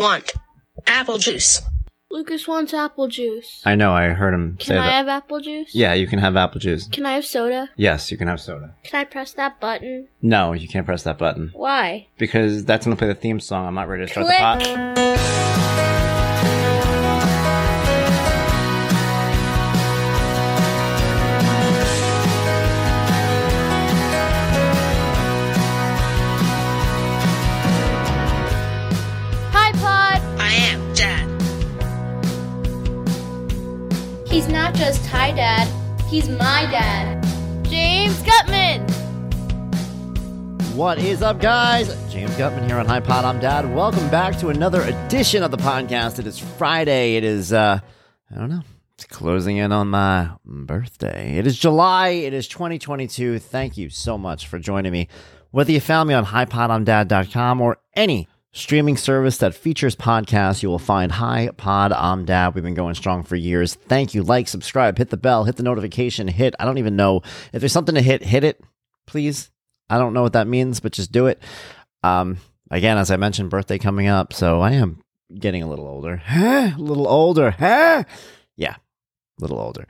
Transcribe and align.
want 0.00 0.32
apple 0.86 1.18
juice. 1.18 1.62
Lucas 2.12 2.48
wants 2.48 2.74
apple 2.74 3.06
juice. 3.06 3.62
I 3.64 3.76
know. 3.76 3.92
I 3.92 4.08
heard 4.08 4.34
him 4.34 4.56
Can 4.58 4.66
say 4.66 4.76
I 4.78 4.86
that. 4.86 4.92
have 4.92 5.08
apple 5.08 5.40
juice? 5.40 5.72
yeah, 5.74 5.94
you 5.94 6.08
can 6.08 6.18
have 6.18 6.36
apple 6.36 6.58
juice. 6.60 6.88
Can 6.88 7.06
I 7.06 7.12
have 7.12 7.24
soda? 7.24 7.70
Yes, 7.76 8.10
you 8.10 8.16
can 8.16 8.26
have 8.26 8.40
soda. 8.40 8.74
Can 8.82 9.00
I 9.00 9.04
press 9.04 9.32
that 9.34 9.60
button? 9.60 10.08
No, 10.20 10.52
you 10.52 10.66
can't 10.66 10.86
press 10.86 11.04
that 11.04 11.18
button 11.18 11.50
Why? 11.54 12.08
because 12.18 12.64
that's 12.64 12.84
gonna 12.84 12.96
play 12.96 13.06
the 13.08 13.14
theme 13.14 13.38
song. 13.38 13.66
I'm 13.66 13.74
not 13.74 13.88
ready 13.88 14.06
to 14.06 14.10
start 14.10 14.26
Click. 14.26 14.38
the 14.38 14.74
pot. 14.74 14.99
He's 34.40 34.48
not 34.48 34.74
just 34.74 35.04
hi, 35.04 35.32
Dad. 35.32 35.68
He's 36.06 36.26
my 36.26 36.66
dad. 36.70 37.22
James 37.62 38.22
Guttman! 38.22 38.88
What 40.74 40.96
is 40.96 41.20
up, 41.20 41.42
guys? 41.42 41.88
James 42.10 42.30
Guttman 42.36 42.64
here 42.64 42.78
on 42.78 42.86
Hi 42.86 43.00
Pod. 43.00 43.26
I'm 43.26 43.38
Dad. 43.38 43.70
Welcome 43.74 44.08
back 44.08 44.38
to 44.38 44.48
another 44.48 44.80
edition 44.80 45.42
of 45.42 45.50
the 45.50 45.58
podcast. 45.58 46.18
It 46.18 46.26
is 46.26 46.38
Friday. 46.38 47.16
It 47.16 47.24
is, 47.24 47.52
uh, 47.52 47.80
I 48.34 48.34
don't 48.34 48.48
know, 48.48 48.62
it's 48.94 49.04
closing 49.04 49.58
in 49.58 49.72
on 49.72 49.88
my 49.88 50.30
birthday. 50.46 51.36
It 51.36 51.46
is 51.46 51.58
July. 51.58 52.08
It 52.08 52.32
is 52.32 52.48
2022. 52.48 53.40
Thank 53.40 53.76
you 53.76 53.90
so 53.90 54.16
much 54.16 54.46
for 54.46 54.58
joining 54.58 54.90
me. 54.90 55.08
Whether 55.50 55.72
you 55.72 55.80
found 55.80 56.08
me 56.08 56.14
on 56.14 56.24
highpodomdad.com 56.24 57.60
or 57.60 57.76
any 57.94 58.26
streaming 58.52 58.96
service 58.96 59.38
that 59.38 59.54
features 59.54 59.94
podcasts, 59.94 60.62
you 60.62 60.68
will 60.68 60.78
find 60.78 61.12
Hi 61.12 61.50
Pod 61.56 61.92
I'm 61.92 62.24
Dad. 62.24 62.54
We've 62.54 62.64
been 62.64 62.74
going 62.74 62.94
strong 62.94 63.22
for 63.22 63.36
years. 63.36 63.74
Thank 63.74 64.14
you. 64.14 64.22
Like, 64.22 64.48
subscribe, 64.48 64.98
hit 64.98 65.10
the 65.10 65.16
bell, 65.16 65.44
hit 65.44 65.56
the 65.56 65.62
notification, 65.62 66.28
hit. 66.28 66.54
I 66.58 66.64
don't 66.64 66.78
even 66.78 66.96
know 66.96 67.22
if 67.52 67.60
there's 67.60 67.72
something 67.72 67.94
to 67.94 68.02
hit, 68.02 68.22
hit 68.22 68.44
it, 68.44 68.60
please. 69.06 69.50
I 69.88 69.98
don't 69.98 70.14
know 70.14 70.22
what 70.22 70.34
that 70.34 70.46
means, 70.46 70.80
but 70.80 70.92
just 70.92 71.12
do 71.12 71.26
it. 71.26 71.40
Um, 72.02 72.38
again, 72.70 72.98
as 72.98 73.10
I 73.10 73.16
mentioned, 73.16 73.50
birthday 73.50 73.78
coming 73.78 74.08
up, 74.08 74.32
so 74.32 74.60
I 74.60 74.72
am 74.72 75.00
getting 75.34 75.62
a 75.62 75.68
little 75.68 75.86
older. 75.86 76.22
a 76.30 76.74
little 76.78 77.08
older. 77.08 77.54
yeah, 77.60 78.04
a 78.56 78.76
little 79.38 79.58
older. 79.58 79.86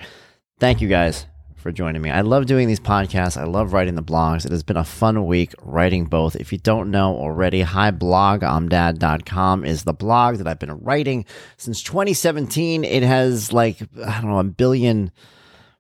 Thank 0.59 0.81
you 0.81 0.89
guys 0.89 1.27
for 1.61 1.70
joining 1.70 2.03
me. 2.03 2.11
I 2.11 2.22
love 2.22 2.47
doing 2.47 2.66
these 2.66 2.80
podcasts. 2.80 3.36
I 3.36 3.44
love 3.44 3.72
writing 3.72 3.94
the 3.94 4.03
blogs. 4.03 4.44
It 4.44 4.50
has 4.50 4.62
been 4.62 4.77
a 4.77 4.84
fun 4.84 5.27
week 5.27 5.55
writing 5.62 6.06
both. 6.06 6.36
If 6.36 6.53
you 6.53 6.58
don't 6.58 6.91
know 6.91 7.14
already, 7.14 7.62
hiblogomdad.com 7.62 9.64
is 9.64 9.84
the 9.84 9.92
blog 9.92 10.38
that 10.38 10.48
I've 10.48 10.58
been 10.58 10.81
writing 10.81 11.25
since 11.58 11.83
2017. 11.83 12.84
It 12.84 13.03
has 13.03 13.53
like, 13.53 13.81
I 14.05 14.20
don't 14.20 14.31
know, 14.31 14.38
a 14.38 14.44
billion 14.44 15.12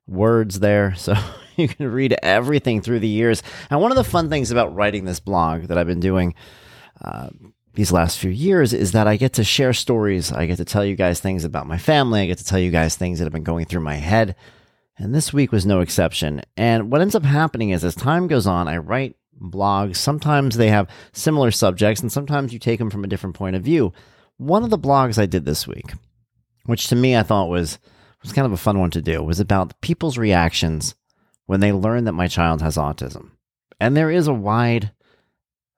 words 0.06 0.60
there. 0.60 0.94
So 1.10 1.14
you 1.56 1.68
can 1.68 1.90
read 1.90 2.16
everything 2.22 2.80
through 2.80 3.00
the 3.00 3.08
years. 3.08 3.42
And 3.70 3.80
one 3.80 3.90
of 3.90 3.96
the 3.96 4.04
fun 4.04 4.30
things 4.30 4.50
about 4.50 4.74
writing 4.74 5.04
this 5.04 5.20
blog 5.20 5.64
that 5.64 5.76
I've 5.76 5.86
been 5.86 6.00
doing 6.00 6.34
uh, 7.02 7.30
these 7.74 7.92
last 7.92 8.18
few 8.18 8.30
years 8.30 8.72
is 8.72 8.92
that 8.92 9.06
I 9.06 9.16
get 9.16 9.34
to 9.34 9.44
share 9.44 9.72
stories. 9.72 10.32
I 10.32 10.46
get 10.46 10.56
to 10.56 10.64
tell 10.64 10.84
you 10.84 10.96
guys 10.96 11.20
things 11.20 11.44
about 11.44 11.66
my 11.66 11.78
family. 11.78 12.20
I 12.20 12.26
get 12.26 12.38
to 12.38 12.44
tell 12.44 12.58
you 12.58 12.70
guys 12.70 12.96
things 12.96 13.18
that 13.18 13.26
have 13.26 13.32
been 13.32 13.44
going 13.44 13.66
through 13.66 13.80
my 13.80 13.96
head. 13.96 14.36
And 15.00 15.14
this 15.14 15.32
week 15.32 15.50
was 15.50 15.64
no 15.64 15.80
exception. 15.80 16.42
And 16.58 16.92
what 16.92 17.00
ends 17.00 17.14
up 17.14 17.24
happening 17.24 17.70
is 17.70 17.82
as 17.84 17.94
time 17.94 18.26
goes 18.26 18.46
on, 18.46 18.68
I 18.68 18.76
write 18.76 19.16
blogs. 19.40 19.96
Sometimes 19.96 20.58
they 20.58 20.68
have 20.68 20.90
similar 21.12 21.50
subjects, 21.50 22.02
and 22.02 22.12
sometimes 22.12 22.52
you 22.52 22.58
take 22.58 22.78
them 22.78 22.90
from 22.90 23.02
a 23.02 23.06
different 23.06 23.34
point 23.34 23.56
of 23.56 23.62
view. 23.62 23.94
One 24.36 24.62
of 24.62 24.68
the 24.68 24.78
blogs 24.78 25.18
I 25.18 25.24
did 25.24 25.46
this 25.46 25.66
week, 25.66 25.92
which 26.66 26.88
to 26.88 26.96
me 26.96 27.16
I 27.16 27.22
thought 27.22 27.48
was 27.48 27.78
was 28.22 28.34
kind 28.34 28.44
of 28.44 28.52
a 28.52 28.58
fun 28.58 28.78
one 28.78 28.90
to 28.90 29.00
do, 29.00 29.22
was 29.22 29.40
about 29.40 29.80
people's 29.80 30.18
reactions 30.18 30.94
when 31.46 31.60
they 31.60 31.72
learn 31.72 32.04
that 32.04 32.12
my 32.12 32.28
child 32.28 32.60
has 32.60 32.76
autism. 32.76 33.30
And 33.80 33.96
there 33.96 34.10
is 34.10 34.26
a 34.26 34.34
wide 34.34 34.92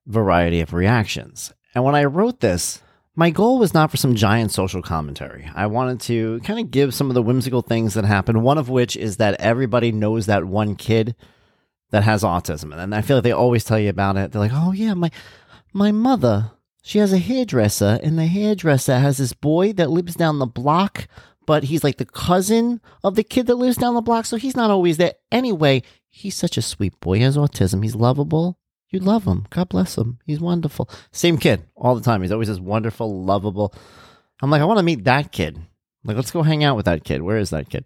variety 0.04 0.60
of 0.60 0.72
reactions. 0.72 1.54
And 1.76 1.84
when 1.84 1.94
I 1.94 2.04
wrote 2.04 2.40
this, 2.40 2.82
my 3.14 3.30
goal 3.30 3.58
was 3.58 3.74
not 3.74 3.90
for 3.90 3.98
some 3.98 4.14
giant 4.14 4.52
social 4.52 4.80
commentary. 4.80 5.50
I 5.54 5.66
wanted 5.66 6.00
to 6.02 6.40
kind 6.40 6.58
of 6.58 6.70
give 6.70 6.94
some 6.94 7.10
of 7.10 7.14
the 7.14 7.22
whimsical 7.22 7.60
things 7.60 7.94
that 7.94 8.04
happen, 8.04 8.42
one 8.42 8.58
of 8.58 8.70
which 8.70 8.96
is 8.96 9.18
that 9.18 9.40
everybody 9.40 9.92
knows 9.92 10.26
that 10.26 10.44
one 10.44 10.76
kid 10.76 11.14
that 11.90 12.04
has 12.04 12.22
autism. 12.22 12.74
And 12.76 12.94
I 12.94 13.02
feel 13.02 13.18
like 13.18 13.24
they 13.24 13.32
always 13.32 13.64
tell 13.64 13.78
you 13.78 13.90
about 13.90 14.16
it. 14.16 14.32
They're 14.32 14.40
like, 14.40 14.52
oh, 14.54 14.72
yeah, 14.72 14.94
my, 14.94 15.10
my 15.74 15.92
mother, 15.92 16.52
she 16.82 16.98
has 16.98 17.12
a 17.12 17.18
hairdresser, 17.18 18.00
and 18.02 18.18
the 18.18 18.26
hairdresser 18.26 18.98
has 18.98 19.18
this 19.18 19.34
boy 19.34 19.74
that 19.74 19.90
lives 19.90 20.14
down 20.14 20.38
the 20.38 20.46
block, 20.46 21.06
but 21.46 21.64
he's 21.64 21.84
like 21.84 21.98
the 21.98 22.06
cousin 22.06 22.80
of 23.04 23.14
the 23.14 23.22
kid 23.22 23.46
that 23.46 23.56
lives 23.56 23.76
down 23.76 23.94
the 23.94 24.00
block, 24.00 24.24
so 24.24 24.36
he's 24.36 24.56
not 24.56 24.70
always 24.70 24.96
there. 24.96 25.14
Anyway, 25.30 25.82
he's 26.08 26.34
such 26.34 26.56
a 26.56 26.62
sweet 26.62 26.98
boy. 27.00 27.18
He 27.18 27.22
has 27.24 27.36
autism. 27.36 27.82
He's 27.82 27.94
lovable. 27.94 28.58
You 28.92 29.00
love 29.00 29.24
him. 29.24 29.46
God 29.50 29.70
bless 29.70 29.96
him. 29.96 30.18
He's 30.26 30.38
wonderful. 30.38 30.88
Same 31.10 31.38
kid 31.38 31.64
all 31.74 31.94
the 31.94 32.02
time. 32.02 32.22
He's 32.22 32.30
always 32.30 32.48
this 32.48 32.60
wonderful, 32.60 33.24
lovable. 33.24 33.74
I'm 34.42 34.50
like, 34.50 34.60
I 34.60 34.66
want 34.66 34.78
to 34.78 34.84
meet 34.84 35.04
that 35.04 35.32
kid. 35.32 35.58
Like, 36.04 36.16
let's 36.16 36.30
go 36.30 36.42
hang 36.42 36.62
out 36.62 36.76
with 36.76 36.84
that 36.84 37.02
kid. 37.02 37.22
Where 37.22 37.38
is 37.38 37.50
that 37.50 37.70
kid? 37.70 37.84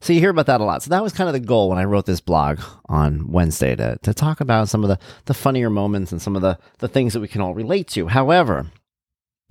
So 0.00 0.12
you 0.12 0.20
hear 0.20 0.30
about 0.30 0.46
that 0.46 0.60
a 0.60 0.64
lot. 0.64 0.82
So 0.82 0.90
that 0.90 1.02
was 1.02 1.12
kind 1.12 1.28
of 1.28 1.34
the 1.34 1.40
goal 1.40 1.68
when 1.68 1.78
I 1.78 1.84
wrote 1.84 2.06
this 2.06 2.20
blog 2.20 2.60
on 2.88 3.30
Wednesday 3.30 3.76
to, 3.76 3.98
to 4.02 4.14
talk 4.14 4.40
about 4.40 4.68
some 4.68 4.84
of 4.84 4.88
the, 4.88 4.98
the 5.26 5.34
funnier 5.34 5.68
moments 5.68 6.12
and 6.12 6.22
some 6.22 6.36
of 6.36 6.42
the, 6.42 6.58
the 6.78 6.88
things 6.88 7.12
that 7.12 7.20
we 7.20 7.28
can 7.28 7.40
all 7.40 7.52
relate 7.54 7.88
to. 7.88 8.06
However, 8.06 8.70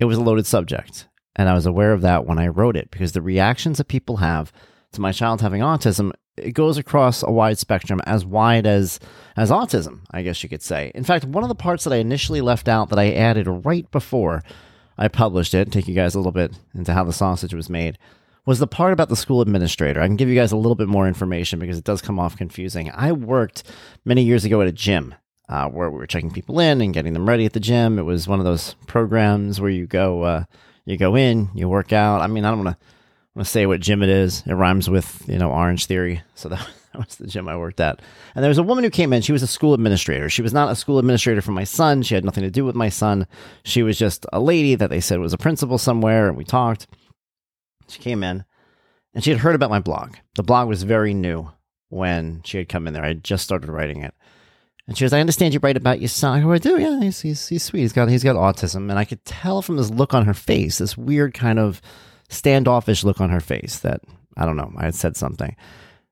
it 0.00 0.06
was 0.06 0.16
a 0.16 0.22
loaded 0.22 0.46
subject. 0.46 1.06
And 1.36 1.48
I 1.48 1.54
was 1.54 1.66
aware 1.66 1.92
of 1.92 2.00
that 2.00 2.26
when 2.26 2.38
I 2.38 2.48
wrote 2.48 2.76
it 2.76 2.90
because 2.90 3.12
the 3.12 3.22
reactions 3.22 3.78
that 3.78 3.88
people 3.88 4.16
have 4.16 4.52
to 4.92 5.00
my 5.00 5.12
child 5.12 5.40
having 5.40 5.60
autism, 5.60 6.12
it 6.38 6.52
goes 6.52 6.78
across 6.78 7.22
a 7.22 7.30
wide 7.30 7.58
spectrum, 7.58 8.00
as 8.06 8.24
wide 8.24 8.66
as 8.66 9.00
as 9.36 9.50
autism, 9.50 10.00
I 10.10 10.22
guess 10.22 10.42
you 10.42 10.48
could 10.48 10.62
say. 10.62 10.90
In 10.94 11.04
fact, 11.04 11.24
one 11.24 11.44
of 11.44 11.48
the 11.48 11.54
parts 11.54 11.84
that 11.84 11.92
I 11.92 11.96
initially 11.96 12.40
left 12.40 12.68
out 12.68 12.88
that 12.90 12.98
I 12.98 13.12
added 13.12 13.46
right 13.46 13.88
before 13.90 14.42
I 14.96 15.08
published 15.08 15.54
it, 15.54 15.70
take 15.70 15.86
you 15.86 15.94
guys 15.94 16.14
a 16.14 16.18
little 16.18 16.32
bit 16.32 16.52
into 16.74 16.92
how 16.92 17.04
the 17.04 17.12
sausage 17.12 17.54
was 17.54 17.70
made, 17.70 17.98
was 18.44 18.58
the 18.58 18.66
part 18.66 18.92
about 18.92 19.08
the 19.08 19.16
school 19.16 19.40
administrator. 19.40 20.00
I 20.00 20.06
can 20.06 20.16
give 20.16 20.28
you 20.28 20.34
guys 20.34 20.52
a 20.52 20.56
little 20.56 20.74
bit 20.74 20.88
more 20.88 21.06
information 21.06 21.58
because 21.58 21.78
it 21.78 21.84
does 21.84 22.02
come 22.02 22.18
off 22.18 22.36
confusing. 22.36 22.90
I 22.90 23.12
worked 23.12 23.62
many 24.04 24.22
years 24.22 24.44
ago 24.44 24.60
at 24.60 24.66
a 24.66 24.72
gym 24.72 25.14
uh, 25.48 25.68
where 25.68 25.90
we 25.90 25.98
were 25.98 26.06
checking 26.06 26.32
people 26.32 26.58
in 26.58 26.80
and 26.80 26.92
getting 26.92 27.12
them 27.12 27.28
ready 27.28 27.44
at 27.46 27.52
the 27.52 27.60
gym. 27.60 27.98
It 27.98 28.02
was 28.02 28.26
one 28.26 28.38
of 28.38 28.44
those 28.44 28.74
programs 28.86 29.60
where 29.60 29.70
you 29.70 29.86
go, 29.86 30.22
uh, 30.22 30.44
you 30.84 30.96
go 30.96 31.14
in, 31.14 31.50
you 31.54 31.68
work 31.68 31.92
out. 31.92 32.22
I 32.22 32.26
mean, 32.26 32.44
I 32.44 32.50
don't 32.50 32.64
want 32.64 32.78
to 32.78 32.86
want 33.38 33.46
to 33.46 33.52
say 33.52 33.66
what 33.66 33.80
gym 33.80 34.02
it 34.02 34.08
is. 34.08 34.42
It 34.46 34.54
rhymes 34.54 34.90
with 34.90 35.22
you 35.28 35.38
know 35.38 35.52
Orange 35.52 35.86
Theory, 35.86 36.22
so 36.34 36.48
that, 36.48 36.58
that 36.92 36.98
was 36.98 37.16
the 37.16 37.28
gym 37.28 37.48
I 37.48 37.56
worked 37.56 37.80
at. 37.80 38.00
And 38.34 38.42
there 38.42 38.48
was 38.48 38.58
a 38.58 38.64
woman 38.64 38.82
who 38.82 38.90
came 38.90 39.12
in. 39.12 39.22
She 39.22 39.32
was 39.32 39.44
a 39.44 39.46
school 39.46 39.74
administrator. 39.74 40.28
She 40.28 40.42
was 40.42 40.52
not 40.52 40.72
a 40.72 40.76
school 40.76 40.98
administrator 40.98 41.40
for 41.40 41.52
my 41.52 41.64
son. 41.64 42.02
She 42.02 42.14
had 42.14 42.24
nothing 42.24 42.42
to 42.42 42.50
do 42.50 42.64
with 42.64 42.74
my 42.74 42.88
son. 42.88 43.28
She 43.64 43.84
was 43.84 43.96
just 43.96 44.26
a 44.32 44.40
lady 44.40 44.74
that 44.74 44.90
they 44.90 45.00
said 45.00 45.20
was 45.20 45.32
a 45.32 45.38
principal 45.38 45.78
somewhere, 45.78 46.28
and 46.28 46.36
we 46.36 46.44
talked. 46.44 46.88
She 47.88 48.00
came 48.00 48.24
in, 48.24 48.44
and 49.14 49.22
she 49.22 49.30
had 49.30 49.40
heard 49.40 49.54
about 49.54 49.70
my 49.70 49.80
blog. 49.80 50.16
The 50.34 50.42
blog 50.42 50.68
was 50.68 50.82
very 50.82 51.14
new 51.14 51.50
when 51.90 52.42
she 52.44 52.58
had 52.58 52.68
come 52.68 52.88
in 52.88 52.92
there. 52.92 53.04
I 53.04 53.08
had 53.08 53.24
just 53.24 53.44
started 53.44 53.70
writing 53.70 54.02
it. 54.02 54.14
And 54.88 54.96
she 54.96 55.04
goes, 55.04 55.12
I 55.12 55.20
understand 55.20 55.54
you 55.54 55.60
write 55.62 55.76
about 55.76 56.00
your 56.00 56.08
son. 56.08 56.38
I 56.38 56.42
go, 56.42 56.52
I 56.52 56.58
do, 56.58 56.80
yeah, 56.80 57.00
he's, 57.00 57.20
he's, 57.20 57.46
he's 57.46 57.62
sweet. 57.62 57.82
He's 57.82 57.92
got, 57.92 58.08
he's 58.08 58.24
got 58.24 58.36
autism. 58.36 58.90
And 58.90 58.98
I 58.98 59.04
could 59.04 59.22
tell 59.24 59.60
from 59.60 59.76
this 59.76 59.90
look 59.90 60.14
on 60.14 60.24
her 60.24 60.32
face, 60.32 60.78
this 60.78 60.96
weird 60.96 61.34
kind 61.34 61.58
of 61.58 61.82
standoffish 62.28 63.04
look 63.04 63.20
on 63.20 63.30
her 63.30 63.40
face 63.40 63.78
that, 63.80 64.02
I 64.36 64.44
don't 64.44 64.56
know, 64.56 64.72
I 64.76 64.84
had 64.84 64.94
said 64.94 65.16
something. 65.16 65.56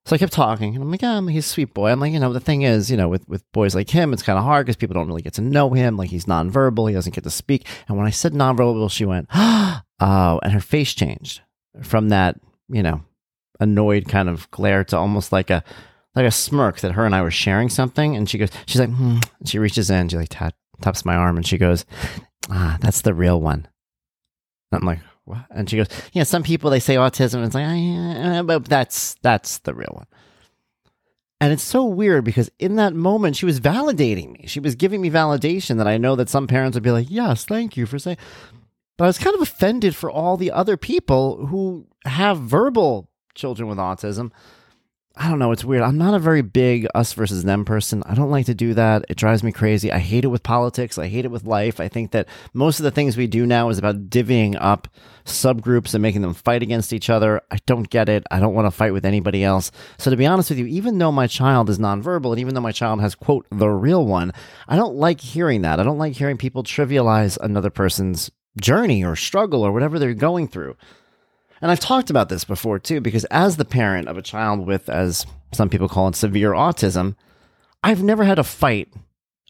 So 0.06 0.14
I 0.14 0.20
kept 0.20 0.32
talking, 0.32 0.74
and 0.74 0.84
I'm 0.84 0.90
like, 0.90 1.02
yeah, 1.02 1.20
he's 1.28 1.46
a 1.46 1.48
sweet 1.48 1.74
boy. 1.74 1.90
I'm 1.90 1.98
like, 1.98 2.12
you 2.12 2.20
know, 2.20 2.32
the 2.32 2.38
thing 2.38 2.62
is, 2.62 2.92
you 2.92 2.96
know, 2.96 3.08
with, 3.08 3.28
with 3.28 3.42
boys 3.50 3.74
like 3.74 3.90
him, 3.90 4.12
it's 4.12 4.22
kind 4.22 4.38
of 4.38 4.44
hard 4.44 4.64
because 4.64 4.76
people 4.76 4.94
don't 4.94 5.08
really 5.08 5.20
get 5.20 5.34
to 5.34 5.40
know 5.40 5.70
him. 5.70 5.96
Like, 5.96 6.10
he's 6.10 6.26
nonverbal, 6.26 6.88
he 6.88 6.94
doesn't 6.94 7.14
get 7.14 7.24
to 7.24 7.30
speak. 7.30 7.66
And 7.88 7.96
when 7.96 8.06
I 8.06 8.10
said 8.10 8.32
nonverbal, 8.32 8.88
she 8.88 9.04
went, 9.04 9.26
oh, 9.34 9.80
and 10.00 10.52
her 10.52 10.60
face 10.60 10.94
changed 10.94 11.40
from 11.82 12.10
that, 12.10 12.38
you 12.68 12.84
know, 12.84 13.02
annoyed 13.58 14.06
kind 14.06 14.28
of 14.28 14.48
glare 14.52 14.84
to 14.84 14.96
almost 14.96 15.32
like 15.32 15.50
a, 15.50 15.64
like 16.14 16.26
a 16.26 16.30
smirk 16.30 16.78
that 16.80 16.92
her 16.92 17.04
and 17.04 17.14
I 17.14 17.22
were 17.22 17.32
sharing 17.32 17.68
something. 17.68 18.14
And 18.14 18.30
she 18.30 18.38
goes, 18.38 18.50
she's 18.66 18.80
like, 18.80 18.90
hmm. 18.90 19.18
She 19.44 19.58
reaches 19.58 19.90
in, 19.90 20.08
she 20.08 20.16
like 20.16 20.28
tap, 20.30 20.54
taps 20.80 21.04
my 21.04 21.16
arm, 21.16 21.36
and 21.36 21.46
she 21.46 21.58
goes, 21.58 21.84
ah, 22.48 22.78
that's 22.80 23.00
the 23.00 23.12
real 23.12 23.40
one. 23.40 23.66
And 24.70 24.80
I'm 24.80 24.86
like, 24.86 25.00
And 25.50 25.68
she 25.68 25.76
goes, 25.76 25.88
yeah, 26.12 26.22
some 26.22 26.42
people 26.42 26.70
they 26.70 26.80
say 26.80 26.96
autism, 26.96 27.36
and 27.36 27.46
it's 27.46 27.54
like, 27.54 27.66
ah, 27.66 28.42
but 28.42 28.64
that's 28.64 29.14
that's 29.22 29.58
the 29.58 29.74
real 29.74 29.92
one. 29.92 30.06
And 31.40 31.52
it's 31.52 31.62
so 31.62 31.84
weird 31.84 32.24
because 32.24 32.50
in 32.58 32.76
that 32.76 32.94
moment 32.94 33.36
she 33.36 33.44
was 33.44 33.60
validating 33.60 34.32
me. 34.32 34.46
She 34.46 34.60
was 34.60 34.74
giving 34.74 35.00
me 35.00 35.10
validation 35.10 35.76
that 35.76 35.88
I 35.88 35.98
know 35.98 36.16
that 36.16 36.30
some 36.30 36.46
parents 36.46 36.76
would 36.76 36.82
be 36.82 36.90
like, 36.90 37.08
yes, 37.10 37.44
thank 37.44 37.76
you 37.76 37.84
for 37.84 37.98
saying. 37.98 38.16
But 38.96 39.04
I 39.04 39.08
was 39.08 39.18
kind 39.18 39.34
of 39.34 39.42
offended 39.42 39.94
for 39.94 40.10
all 40.10 40.36
the 40.38 40.50
other 40.50 40.78
people 40.78 41.46
who 41.46 41.86
have 42.06 42.38
verbal 42.38 43.10
children 43.34 43.68
with 43.68 43.76
autism 43.76 44.32
I 45.18 45.30
don't 45.30 45.38
know. 45.38 45.50
It's 45.50 45.64
weird. 45.64 45.82
I'm 45.82 45.96
not 45.96 46.12
a 46.12 46.18
very 46.18 46.42
big 46.42 46.86
us 46.94 47.14
versus 47.14 47.42
them 47.42 47.64
person. 47.64 48.02
I 48.04 48.14
don't 48.14 48.30
like 48.30 48.46
to 48.46 48.54
do 48.54 48.74
that. 48.74 49.06
It 49.08 49.16
drives 49.16 49.42
me 49.42 49.50
crazy. 49.50 49.90
I 49.90 49.98
hate 49.98 50.24
it 50.24 50.28
with 50.28 50.42
politics. 50.42 50.98
I 50.98 51.06
hate 51.06 51.24
it 51.24 51.30
with 51.30 51.44
life. 51.44 51.80
I 51.80 51.88
think 51.88 52.10
that 52.10 52.28
most 52.52 52.80
of 52.80 52.84
the 52.84 52.90
things 52.90 53.16
we 53.16 53.26
do 53.26 53.46
now 53.46 53.70
is 53.70 53.78
about 53.78 54.10
divvying 54.10 54.58
up 54.60 54.88
subgroups 55.24 55.94
and 55.94 56.02
making 56.02 56.20
them 56.20 56.34
fight 56.34 56.62
against 56.62 56.92
each 56.92 57.08
other. 57.08 57.40
I 57.50 57.56
don't 57.64 57.88
get 57.88 58.10
it. 58.10 58.24
I 58.30 58.40
don't 58.40 58.54
want 58.54 58.66
to 58.66 58.70
fight 58.70 58.92
with 58.92 59.06
anybody 59.06 59.42
else. 59.42 59.70
So 59.96 60.10
to 60.10 60.18
be 60.18 60.26
honest 60.26 60.50
with 60.50 60.58
you, 60.58 60.66
even 60.66 60.98
though 60.98 61.12
my 61.12 61.26
child 61.26 61.70
is 61.70 61.78
nonverbal 61.78 62.32
and 62.32 62.40
even 62.40 62.54
though 62.54 62.60
my 62.60 62.72
child 62.72 63.00
has, 63.00 63.14
quote, 63.14 63.46
the 63.50 63.70
real 63.70 64.04
one, 64.04 64.32
I 64.68 64.76
don't 64.76 64.96
like 64.96 65.22
hearing 65.22 65.62
that. 65.62 65.80
I 65.80 65.82
don't 65.82 65.98
like 65.98 66.12
hearing 66.12 66.36
people 66.36 66.62
trivialize 66.62 67.38
another 67.38 67.70
person's 67.70 68.30
journey 68.60 69.02
or 69.02 69.16
struggle 69.16 69.62
or 69.62 69.72
whatever 69.72 69.98
they're 69.98 70.12
going 70.12 70.48
through. 70.48 70.76
And 71.62 71.70
I've 71.70 71.80
talked 71.80 72.10
about 72.10 72.28
this 72.28 72.44
before 72.44 72.78
too, 72.78 73.00
because 73.00 73.24
as 73.26 73.56
the 73.56 73.64
parent 73.64 74.08
of 74.08 74.18
a 74.18 74.22
child 74.22 74.66
with, 74.66 74.88
as 74.88 75.26
some 75.52 75.68
people 75.68 75.88
call 75.88 76.08
it, 76.08 76.14
severe 76.14 76.52
autism, 76.52 77.16
I've 77.82 78.02
never 78.02 78.24
had 78.24 78.38
a 78.38 78.44
fight 78.44 78.92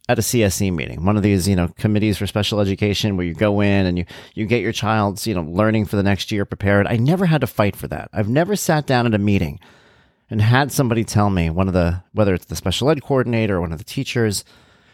at 0.08 0.18
a 0.18 0.22
CSE 0.22 0.72
meeting, 0.72 1.04
one 1.04 1.16
of 1.16 1.24
these, 1.24 1.48
you 1.48 1.56
know, 1.56 1.68
committees 1.78 2.16
for 2.16 2.28
special 2.28 2.60
education 2.60 3.16
where 3.16 3.26
you 3.26 3.34
go 3.34 3.60
in 3.60 3.86
and 3.86 3.98
you, 3.98 4.04
you 4.34 4.46
get 4.46 4.62
your 4.62 4.72
child's, 4.72 5.26
you 5.26 5.34
know, 5.34 5.42
learning 5.42 5.84
for 5.84 5.96
the 5.96 6.02
next 6.02 6.30
year 6.30 6.44
prepared. 6.44 6.86
I 6.86 6.96
never 6.96 7.26
had 7.26 7.40
to 7.40 7.46
fight 7.48 7.74
for 7.74 7.88
that. 7.88 8.08
I've 8.12 8.28
never 8.28 8.54
sat 8.54 8.86
down 8.86 9.06
at 9.06 9.14
a 9.14 9.18
meeting 9.18 9.58
and 10.30 10.40
had 10.40 10.70
somebody 10.70 11.02
tell 11.02 11.28
me, 11.28 11.50
one 11.50 11.66
of 11.66 11.74
the, 11.74 12.04
whether 12.12 12.34
it's 12.34 12.44
the 12.44 12.54
special 12.54 12.88
ed 12.88 13.02
coordinator 13.02 13.56
or 13.56 13.60
one 13.60 13.72
of 13.72 13.78
the 13.78 13.84
teachers, 13.84 14.44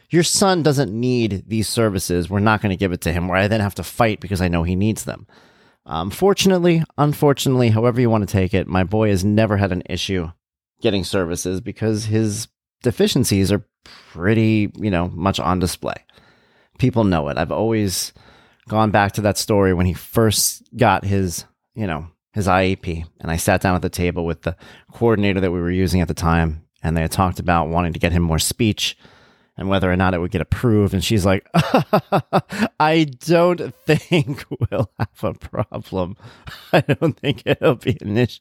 your 0.08 0.23
son 0.23 0.62
doesn't 0.62 0.93
need 0.93 1.44
these 1.47 1.69
services. 1.69 2.31
We're 2.31 2.41
not 2.41 2.62
going 2.62 2.70
to 2.70 2.76
give 2.76 2.93
it 2.93 3.03
to 3.03 3.12
him, 3.12 3.29
where 3.29 3.38
I 3.38 3.49
then 3.49 3.61
have 3.61 3.75
to 3.76 3.82
fight 3.82 4.20
because 4.20 4.41
I 4.41 4.49
know 4.49 4.62
he 4.62 4.76
needs 4.76 5.05
them. 5.05 5.26
Um, 5.84 6.11
fortunately, 6.11 6.84
unfortunately, 6.96 7.70
however 7.70 8.00
you 8.00 8.11
want 8.11 8.26
to 8.26 8.32
take 8.32 8.55
it, 8.55 8.69
my 8.69 8.84
boy 8.84 9.08
has 9.08 9.25
never 9.25 9.56
had 9.56 9.73
an 9.73 9.82
issue 9.88 10.31
getting 10.81 11.05
services 11.05 11.61
because 11.61 12.05
his 12.05 12.49
deficiencies 12.82 13.50
are 13.50 13.64
pretty, 13.84 14.70
you 14.76 14.90
know, 14.90 15.08
much 15.08 15.40
on 15.40 15.58
display. 15.58 15.94
People 16.79 17.05
know 17.05 17.29
it. 17.29 17.38
I've 17.38 17.52
always 17.52 18.12
gone 18.69 18.90
back 18.90 19.12
to 19.12 19.20
that 19.23 19.38
story 19.38 19.75
when 19.75 19.87
he 19.87 19.93
first 19.93 20.62
got 20.76 21.05
his, 21.05 21.44
you 21.75 21.87
know, 21.87 22.08
his 22.32 22.46
IEP. 22.46 23.05
And 23.20 23.31
I 23.31 23.37
sat 23.37 23.61
down 23.61 23.75
at 23.75 23.82
the 23.82 23.90
table 23.90 24.25
with 24.25 24.43
the 24.43 24.56
coordinator 24.93 25.40
that 25.40 25.52
we 25.52 25.61
were 25.61 25.70
using 25.70 26.00
at 26.00 26.08
the 26.08 26.14
time, 26.14 26.64
and 26.82 26.96
they 26.96 27.02
had 27.02 27.12
talked 27.12 27.38
about 27.38 27.69
wanting 27.69 27.93
to 27.93 27.99
get 27.99 28.12
him 28.12 28.23
more 28.23 28.38
speech 28.38 28.96
and 29.57 29.69
whether 29.69 29.91
or 29.91 29.97
not 29.97 30.15
it 30.15 30.19
would 30.19 30.31
get 30.31 30.41
approved. 30.41 30.95
And 30.95 31.05
she's 31.05 31.27
like, 31.27 31.47
I 32.81 33.05
don't 33.21 33.75
think 33.87 34.45
we'll 34.71 34.91
have 34.99 35.25
a 35.25 35.35
problem. 35.35 36.17
I 36.73 36.81
don't 36.81 37.19
think 37.19 37.43
it'll 37.45 37.75
be 37.77 37.99
an 38.01 38.17
issue. 38.17 38.41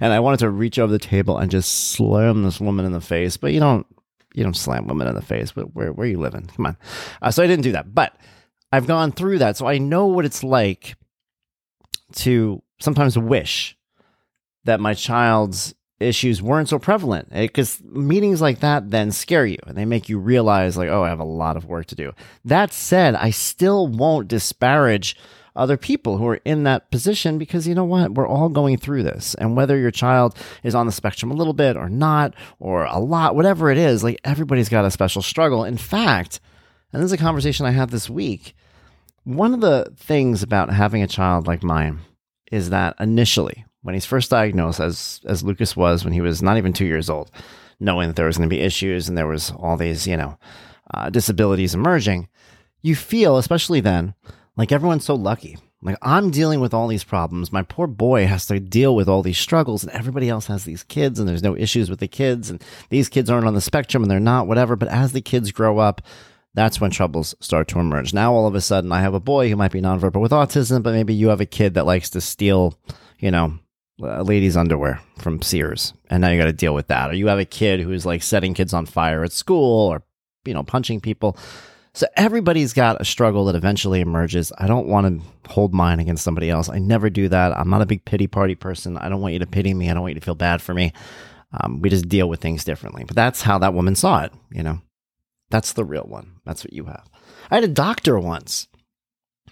And 0.00 0.12
I 0.12 0.20
wanted 0.20 0.40
to 0.40 0.50
reach 0.50 0.78
over 0.78 0.92
the 0.92 0.98
table 0.98 1.38
and 1.38 1.50
just 1.50 1.90
slam 1.90 2.44
this 2.44 2.60
woman 2.60 2.86
in 2.86 2.92
the 2.92 3.00
face, 3.00 3.36
but 3.36 3.52
you 3.52 3.60
don't. 3.60 3.86
You 4.34 4.44
don't 4.44 4.54
slam 4.54 4.86
women 4.86 5.08
in 5.08 5.14
the 5.14 5.22
face, 5.22 5.52
but 5.52 5.74
where 5.74 5.90
where 5.92 6.06
are 6.06 6.10
you 6.10 6.20
living? 6.20 6.46
Come 6.54 6.66
on. 6.66 6.76
Uh, 7.22 7.30
so 7.30 7.42
I 7.42 7.46
didn't 7.46 7.64
do 7.64 7.72
that, 7.72 7.92
but 7.94 8.14
I've 8.70 8.86
gone 8.86 9.10
through 9.10 9.38
that, 9.38 9.56
so 9.56 9.66
I 9.66 9.78
know 9.78 10.06
what 10.06 10.26
it's 10.26 10.44
like 10.44 10.96
to 12.16 12.62
sometimes 12.78 13.18
wish 13.18 13.76
that 14.64 14.80
my 14.80 14.94
child's 14.94 15.74
issues 16.00 16.40
weren't 16.40 16.68
so 16.68 16.78
prevalent 16.78 17.30
because 17.30 17.80
eh, 17.80 17.84
meetings 17.90 18.40
like 18.40 18.60
that 18.60 18.90
then 18.90 19.10
scare 19.10 19.46
you 19.46 19.58
and 19.66 19.76
they 19.76 19.84
make 19.84 20.08
you 20.08 20.18
realize 20.18 20.76
like 20.76 20.88
oh 20.88 21.02
i 21.02 21.08
have 21.08 21.18
a 21.18 21.24
lot 21.24 21.56
of 21.56 21.64
work 21.64 21.86
to 21.86 21.94
do. 21.94 22.12
That 22.44 22.72
said 22.72 23.14
i 23.14 23.30
still 23.30 23.86
won't 23.86 24.28
disparage 24.28 25.16
other 25.56 25.76
people 25.76 26.18
who 26.18 26.26
are 26.28 26.40
in 26.44 26.62
that 26.62 26.88
position 26.92 27.36
because 27.36 27.66
you 27.66 27.74
know 27.74 27.84
what 27.84 28.14
we're 28.14 28.28
all 28.28 28.48
going 28.48 28.76
through 28.76 29.02
this. 29.02 29.34
And 29.34 29.56
whether 29.56 29.76
your 29.76 29.90
child 29.90 30.36
is 30.62 30.74
on 30.74 30.86
the 30.86 30.92
spectrum 30.92 31.32
a 31.32 31.34
little 31.34 31.52
bit 31.52 31.76
or 31.76 31.88
not 31.88 32.34
or 32.60 32.84
a 32.84 33.00
lot 33.00 33.34
whatever 33.34 33.68
it 33.70 33.78
is 33.78 34.04
like 34.04 34.20
everybody's 34.24 34.68
got 34.68 34.84
a 34.84 34.90
special 34.90 35.20
struggle. 35.20 35.64
In 35.64 35.76
fact 35.76 36.40
and 36.92 37.02
this 37.02 37.08
is 37.08 37.12
a 37.12 37.18
conversation 37.18 37.66
i 37.66 37.70
had 37.70 37.90
this 37.90 38.08
week 38.08 38.54
one 39.24 39.52
of 39.52 39.60
the 39.60 39.92
things 39.96 40.42
about 40.42 40.70
having 40.70 41.02
a 41.02 41.08
child 41.08 41.46
like 41.46 41.62
mine 41.62 42.00
is 42.50 42.70
that 42.70 42.94
initially 42.98 43.64
when 43.82 43.94
he's 43.94 44.06
first 44.06 44.30
diagnosed, 44.30 44.80
as 44.80 45.20
as 45.24 45.42
Lucas 45.42 45.76
was 45.76 46.04
when 46.04 46.12
he 46.12 46.20
was 46.20 46.42
not 46.42 46.56
even 46.56 46.72
two 46.72 46.86
years 46.86 47.08
old, 47.08 47.30
knowing 47.80 48.08
that 48.08 48.16
there 48.16 48.26
was 48.26 48.36
going 48.36 48.48
to 48.48 48.54
be 48.54 48.60
issues 48.60 49.08
and 49.08 49.16
there 49.16 49.26
was 49.26 49.50
all 49.52 49.76
these 49.76 50.06
you 50.06 50.16
know 50.16 50.38
uh, 50.92 51.10
disabilities 51.10 51.74
emerging, 51.74 52.28
you 52.82 52.96
feel, 52.96 53.36
especially 53.36 53.80
then, 53.80 54.14
like 54.56 54.72
everyone's 54.72 55.04
so 55.04 55.14
lucky. 55.14 55.58
Like 55.80 55.96
I'm 56.02 56.30
dealing 56.30 56.58
with 56.60 56.74
all 56.74 56.88
these 56.88 57.04
problems. 57.04 57.52
My 57.52 57.62
poor 57.62 57.86
boy 57.86 58.26
has 58.26 58.46
to 58.46 58.58
deal 58.58 58.96
with 58.96 59.08
all 59.08 59.22
these 59.22 59.38
struggles, 59.38 59.84
and 59.84 59.92
everybody 59.92 60.28
else 60.28 60.46
has 60.46 60.64
these 60.64 60.82
kids, 60.82 61.20
and 61.20 61.28
there's 61.28 61.42
no 61.42 61.56
issues 61.56 61.88
with 61.88 62.00
the 62.00 62.08
kids, 62.08 62.50
and 62.50 62.62
these 62.88 63.08
kids 63.08 63.30
aren't 63.30 63.46
on 63.46 63.54
the 63.54 63.60
spectrum, 63.60 64.02
and 64.02 64.10
they're 64.10 64.18
not 64.18 64.48
whatever. 64.48 64.74
But 64.74 64.88
as 64.88 65.12
the 65.12 65.20
kids 65.20 65.52
grow 65.52 65.78
up, 65.78 66.02
that's 66.54 66.80
when 66.80 66.90
troubles 66.90 67.36
start 67.38 67.68
to 67.68 67.78
emerge. 67.78 68.12
Now 68.12 68.32
all 68.32 68.48
of 68.48 68.56
a 68.56 68.60
sudden, 68.60 68.90
I 68.90 69.02
have 69.02 69.14
a 69.14 69.20
boy 69.20 69.48
who 69.48 69.56
might 69.56 69.70
be 69.70 69.80
nonverbal 69.80 70.20
with 70.20 70.32
autism, 70.32 70.82
but 70.82 70.94
maybe 70.94 71.14
you 71.14 71.28
have 71.28 71.40
a 71.40 71.46
kid 71.46 71.74
that 71.74 71.86
likes 71.86 72.10
to 72.10 72.20
steal, 72.20 72.76
you 73.20 73.30
know, 73.30 73.58
a 74.02 74.22
lady's 74.22 74.56
underwear 74.56 75.00
from 75.18 75.42
Sears, 75.42 75.92
and 76.10 76.20
now 76.20 76.30
you 76.30 76.38
got 76.38 76.46
to 76.46 76.52
deal 76.52 76.74
with 76.74 76.88
that. 76.88 77.10
Or 77.10 77.14
you 77.14 77.26
have 77.28 77.38
a 77.38 77.44
kid 77.44 77.80
who's 77.80 78.06
like 78.06 78.22
setting 78.22 78.54
kids 78.54 78.72
on 78.72 78.86
fire 78.86 79.24
at 79.24 79.32
school, 79.32 79.88
or 79.88 80.02
you 80.44 80.54
know, 80.54 80.62
punching 80.62 81.00
people. 81.00 81.36
So 81.94 82.06
everybody's 82.16 82.72
got 82.72 83.00
a 83.00 83.04
struggle 83.04 83.46
that 83.46 83.56
eventually 83.56 84.00
emerges. 84.00 84.52
I 84.56 84.66
don't 84.66 84.86
want 84.86 85.22
to 85.22 85.50
hold 85.50 85.74
mine 85.74 85.98
against 85.98 86.22
somebody 86.22 86.48
else. 86.48 86.68
I 86.68 86.78
never 86.78 87.10
do 87.10 87.28
that. 87.28 87.56
I'm 87.56 87.70
not 87.70 87.82
a 87.82 87.86
big 87.86 88.04
pity 88.04 88.28
party 88.28 88.54
person. 88.54 88.96
I 88.98 89.08
don't 89.08 89.20
want 89.20 89.32
you 89.32 89.40
to 89.40 89.46
pity 89.46 89.74
me. 89.74 89.90
I 89.90 89.94
don't 89.94 90.02
want 90.02 90.14
you 90.14 90.20
to 90.20 90.24
feel 90.24 90.36
bad 90.36 90.62
for 90.62 90.74
me. 90.74 90.92
Um, 91.52 91.80
we 91.80 91.88
just 91.88 92.08
deal 92.08 92.28
with 92.28 92.40
things 92.40 92.62
differently. 92.62 93.04
But 93.04 93.16
that's 93.16 93.42
how 93.42 93.58
that 93.58 93.74
woman 93.74 93.96
saw 93.96 94.22
it. 94.22 94.32
You 94.52 94.62
know, 94.62 94.80
that's 95.50 95.72
the 95.72 95.84
real 95.84 96.04
one. 96.04 96.36
That's 96.44 96.62
what 96.62 96.72
you 96.72 96.84
have. 96.84 97.08
I 97.50 97.56
had 97.56 97.64
a 97.64 97.68
doctor 97.68 98.18
once 98.18 98.68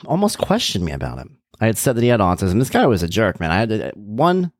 almost 0.04 0.38
question 0.38 0.84
me 0.84 0.92
about 0.92 1.18
it. 1.18 1.28
I 1.60 1.66
had 1.66 1.78
said 1.78 1.96
that 1.96 2.02
he 2.02 2.08
had 2.08 2.20
autism. 2.20 2.58
This 2.58 2.70
guy 2.70 2.86
was 2.86 3.02
a 3.02 3.08
jerk, 3.08 3.40
man. 3.40 3.50
I 3.50 3.58
had 3.58 3.92
one 3.94 4.52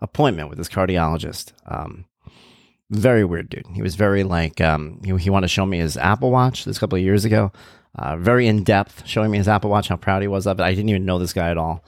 appointment 0.00 0.48
with 0.48 0.58
this 0.58 0.68
cardiologist. 0.68 1.52
Um, 1.66 2.06
very 2.90 3.24
weird 3.24 3.48
dude. 3.48 3.66
He 3.74 3.82
was 3.82 3.96
very 3.96 4.22
like 4.22 4.60
um, 4.60 5.00
he, 5.04 5.16
he, 5.16 5.30
wanted 5.30 5.48
to 5.48 5.52
show 5.52 5.66
me 5.66 5.78
his 5.78 5.96
Apple 5.96 6.30
Watch 6.30 6.64
this 6.64 6.78
couple 6.78 6.96
of 6.96 7.02
years 7.02 7.24
ago. 7.24 7.50
Uh, 7.98 8.16
very 8.16 8.46
in 8.46 8.62
depth, 8.62 9.06
showing 9.06 9.30
me 9.30 9.38
his 9.38 9.48
Apple 9.48 9.70
Watch, 9.70 9.88
how 9.88 9.96
proud 9.96 10.22
he 10.22 10.28
was 10.28 10.46
of 10.46 10.60
it. 10.60 10.62
I 10.62 10.70
didn't 10.70 10.90
even 10.90 11.06
know 11.06 11.18
this 11.18 11.32
guy 11.32 11.50
at 11.50 11.58
all. 11.58 11.82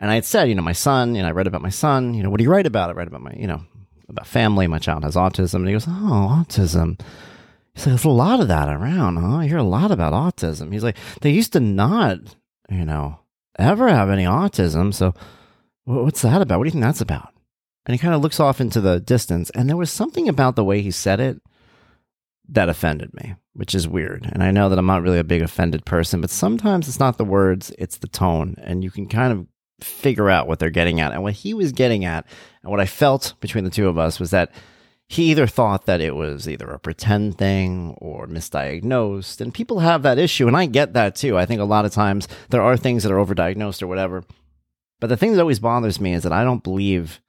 And 0.00 0.10
I 0.10 0.14
had 0.14 0.24
said, 0.24 0.48
you 0.48 0.54
know, 0.54 0.62
my 0.62 0.72
son, 0.72 1.14
you 1.14 1.22
know, 1.22 1.28
I 1.28 1.32
read 1.32 1.46
about 1.46 1.62
my 1.62 1.70
son. 1.70 2.14
You 2.14 2.22
know, 2.22 2.30
what 2.30 2.38
do 2.38 2.44
you 2.44 2.50
write 2.50 2.66
about? 2.66 2.90
I 2.90 2.94
read 2.94 3.08
about 3.08 3.20
my, 3.20 3.32
you 3.36 3.46
know, 3.46 3.62
about 4.08 4.26
family. 4.26 4.66
My 4.66 4.78
child 4.78 5.04
has 5.04 5.14
autism. 5.14 5.56
And 5.56 5.68
he 5.68 5.72
goes, 5.72 5.86
oh, 5.86 6.44
autism. 6.44 7.00
He's 7.74 7.86
like, 7.86 7.92
there's 7.92 8.04
a 8.04 8.10
lot 8.10 8.40
of 8.40 8.48
that 8.48 8.68
around, 8.68 9.16
huh? 9.16 9.36
I 9.36 9.46
hear 9.46 9.58
a 9.58 9.62
lot 9.62 9.90
about 9.90 10.12
autism. 10.12 10.72
He's 10.72 10.84
like, 10.84 10.96
they 11.20 11.30
used 11.30 11.52
to 11.52 11.60
not, 11.60 12.18
you 12.70 12.84
know, 12.84 13.18
ever 13.58 13.88
have 13.88 14.10
any 14.10 14.24
autism. 14.24 14.92
So 14.92 15.14
what's 15.84 16.22
that 16.22 16.42
about? 16.42 16.58
What 16.58 16.64
do 16.64 16.68
you 16.68 16.72
think 16.72 16.84
that's 16.84 17.00
about? 17.00 17.32
And 17.86 17.94
he 17.94 17.98
kind 17.98 18.14
of 18.14 18.22
looks 18.22 18.40
off 18.40 18.60
into 18.60 18.80
the 18.80 19.00
distance. 19.00 19.50
And 19.50 19.68
there 19.68 19.76
was 19.76 19.90
something 19.90 20.28
about 20.28 20.56
the 20.56 20.64
way 20.64 20.80
he 20.80 20.90
said 20.90 21.20
it 21.20 21.40
that 22.48 22.68
offended 22.68 23.12
me, 23.14 23.34
which 23.52 23.74
is 23.74 23.88
weird. 23.88 24.28
And 24.32 24.42
I 24.42 24.50
know 24.50 24.68
that 24.68 24.78
I'm 24.78 24.86
not 24.86 25.02
really 25.02 25.18
a 25.18 25.24
big 25.24 25.42
offended 25.42 25.84
person, 25.84 26.20
but 26.20 26.30
sometimes 26.30 26.88
it's 26.88 27.00
not 27.00 27.18
the 27.18 27.24
words, 27.24 27.72
it's 27.78 27.98
the 27.98 28.08
tone. 28.08 28.56
And 28.58 28.82
you 28.82 28.90
can 28.90 29.06
kind 29.06 29.32
of 29.32 29.46
figure 29.84 30.30
out 30.30 30.46
what 30.46 30.58
they're 30.58 30.70
getting 30.70 31.00
at. 31.00 31.12
And 31.12 31.22
what 31.22 31.34
he 31.34 31.52
was 31.52 31.72
getting 31.72 32.04
at, 32.04 32.26
and 32.62 32.70
what 32.70 32.80
I 32.80 32.86
felt 32.86 33.34
between 33.40 33.64
the 33.64 33.70
two 33.70 33.88
of 33.88 33.98
us 33.98 34.18
was 34.18 34.30
that 34.30 34.50
he 35.14 35.30
either 35.30 35.46
thought 35.46 35.86
that 35.86 36.00
it 36.00 36.16
was 36.16 36.48
either 36.48 36.68
a 36.70 36.78
pretend 36.78 37.38
thing 37.38 37.94
or 37.98 38.26
misdiagnosed. 38.26 39.40
And 39.40 39.54
people 39.54 39.78
have 39.78 40.02
that 40.02 40.18
issue. 40.18 40.48
And 40.48 40.56
I 40.56 40.66
get 40.66 40.92
that 40.94 41.14
too. 41.14 41.38
I 41.38 41.46
think 41.46 41.60
a 41.60 41.64
lot 41.64 41.84
of 41.84 41.92
times 41.92 42.26
there 42.50 42.62
are 42.62 42.76
things 42.76 43.04
that 43.04 43.12
are 43.12 43.24
overdiagnosed 43.24 43.80
or 43.80 43.86
whatever. 43.86 44.24
But 45.00 45.06
the 45.06 45.16
thing 45.16 45.32
that 45.32 45.40
always 45.40 45.60
bothers 45.60 46.00
me 46.00 46.14
is 46.14 46.24
that 46.24 46.32
I 46.32 46.42
don't 46.42 46.64
believe 46.64 47.20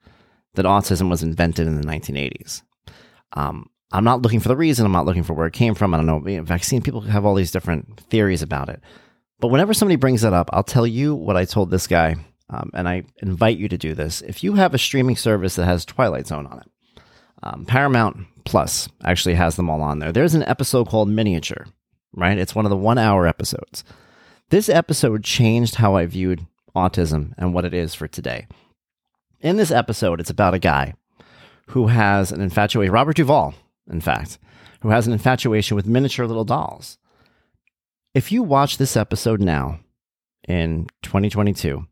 that 0.54 0.64
autism 0.64 1.08
was 1.08 1.22
invented 1.22 1.68
in 1.68 1.80
the 1.80 1.86
1980s. 1.86 2.62
Um, 3.34 3.70
I'm 3.92 4.04
not 4.04 4.20
looking 4.20 4.40
for 4.40 4.48
the 4.48 4.56
reason. 4.56 4.84
I'm 4.84 4.90
not 4.90 5.06
looking 5.06 5.22
for 5.22 5.34
where 5.34 5.46
it 5.46 5.52
came 5.52 5.76
from. 5.76 5.94
I 5.94 5.98
don't 5.98 6.06
know. 6.06 6.42
Vaccine 6.42 6.82
people 6.82 7.02
have 7.02 7.24
all 7.24 7.36
these 7.36 7.52
different 7.52 8.00
theories 8.10 8.42
about 8.42 8.68
it. 8.68 8.80
But 9.38 9.48
whenever 9.48 9.72
somebody 9.72 9.94
brings 9.94 10.22
that 10.22 10.32
up, 10.32 10.50
I'll 10.52 10.64
tell 10.64 10.88
you 10.88 11.14
what 11.14 11.36
I 11.36 11.44
told 11.44 11.70
this 11.70 11.86
guy. 11.86 12.16
Um, 12.50 12.70
and 12.74 12.88
I 12.88 13.04
invite 13.22 13.58
you 13.58 13.68
to 13.68 13.78
do 13.78 13.94
this. 13.94 14.22
If 14.22 14.42
you 14.42 14.54
have 14.54 14.74
a 14.74 14.78
streaming 14.78 15.16
service 15.16 15.54
that 15.54 15.66
has 15.66 15.84
Twilight 15.84 16.26
Zone 16.26 16.46
on 16.46 16.58
it, 16.58 16.70
um, 17.46 17.64
Paramount 17.64 18.26
Plus 18.44 18.88
actually 19.04 19.34
has 19.34 19.56
them 19.56 19.70
all 19.70 19.82
on 19.82 19.98
there. 19.98 20.12
There's 20.12 20.34
an 20.34 20.42
episode 20.44 20.88
called 20.88 21.08
Miniature, 21.08 21.66
right? 22.12 22.38
It's 22.38 22.54
one 22.54 22.64
of 22.64 22.70
the 22.70 22.76
one 22.76 22.98
hour 22.98 23.26
episodes. 23.26 23.84
This 24.50 24.68
episode 24.68 25.24
changed 25.24 25.76
how 25.76 25.96
I 25.96 26.06
viewed 26.06 26.46
autism 26.74 27.34
and 27.38 27.54
what 27.54 27.64
it 27.64 27.74
is 27.74 27.94
for 27.94 28.08
today. 28.08 28.46
In 29.40 29.56
this 29.56 29.70
episode, 29.70 30.20
it's 30.20 30.30
about 30.30 30.54
a 30.54 30.58
guy 30.58 30.94
who 31.68 31.88
has 31.88 32.32
an 32.32 32.40
infatuation, 32.40 32.92
Robert 32.92 33.16
Duvall, 33.16 33.54
in 33.90 34.00
fact, 34.00 34.38
who 34.80 34.90
has 34.90 35.06
an 35.06 35.12
infatuation 35.12 35.74
with 35.76 35.86
miniature 35.86 36.26
little 36.26 36.44
dolls. 36.44 36.98
If 38.14 38.32
you 38.32 38.42
watch 38.42 38.78
this 38.78 38.96
episode 38.96 39.40
now 39.40 39.80
in 40.48 40.86
2022, 41.02 41.86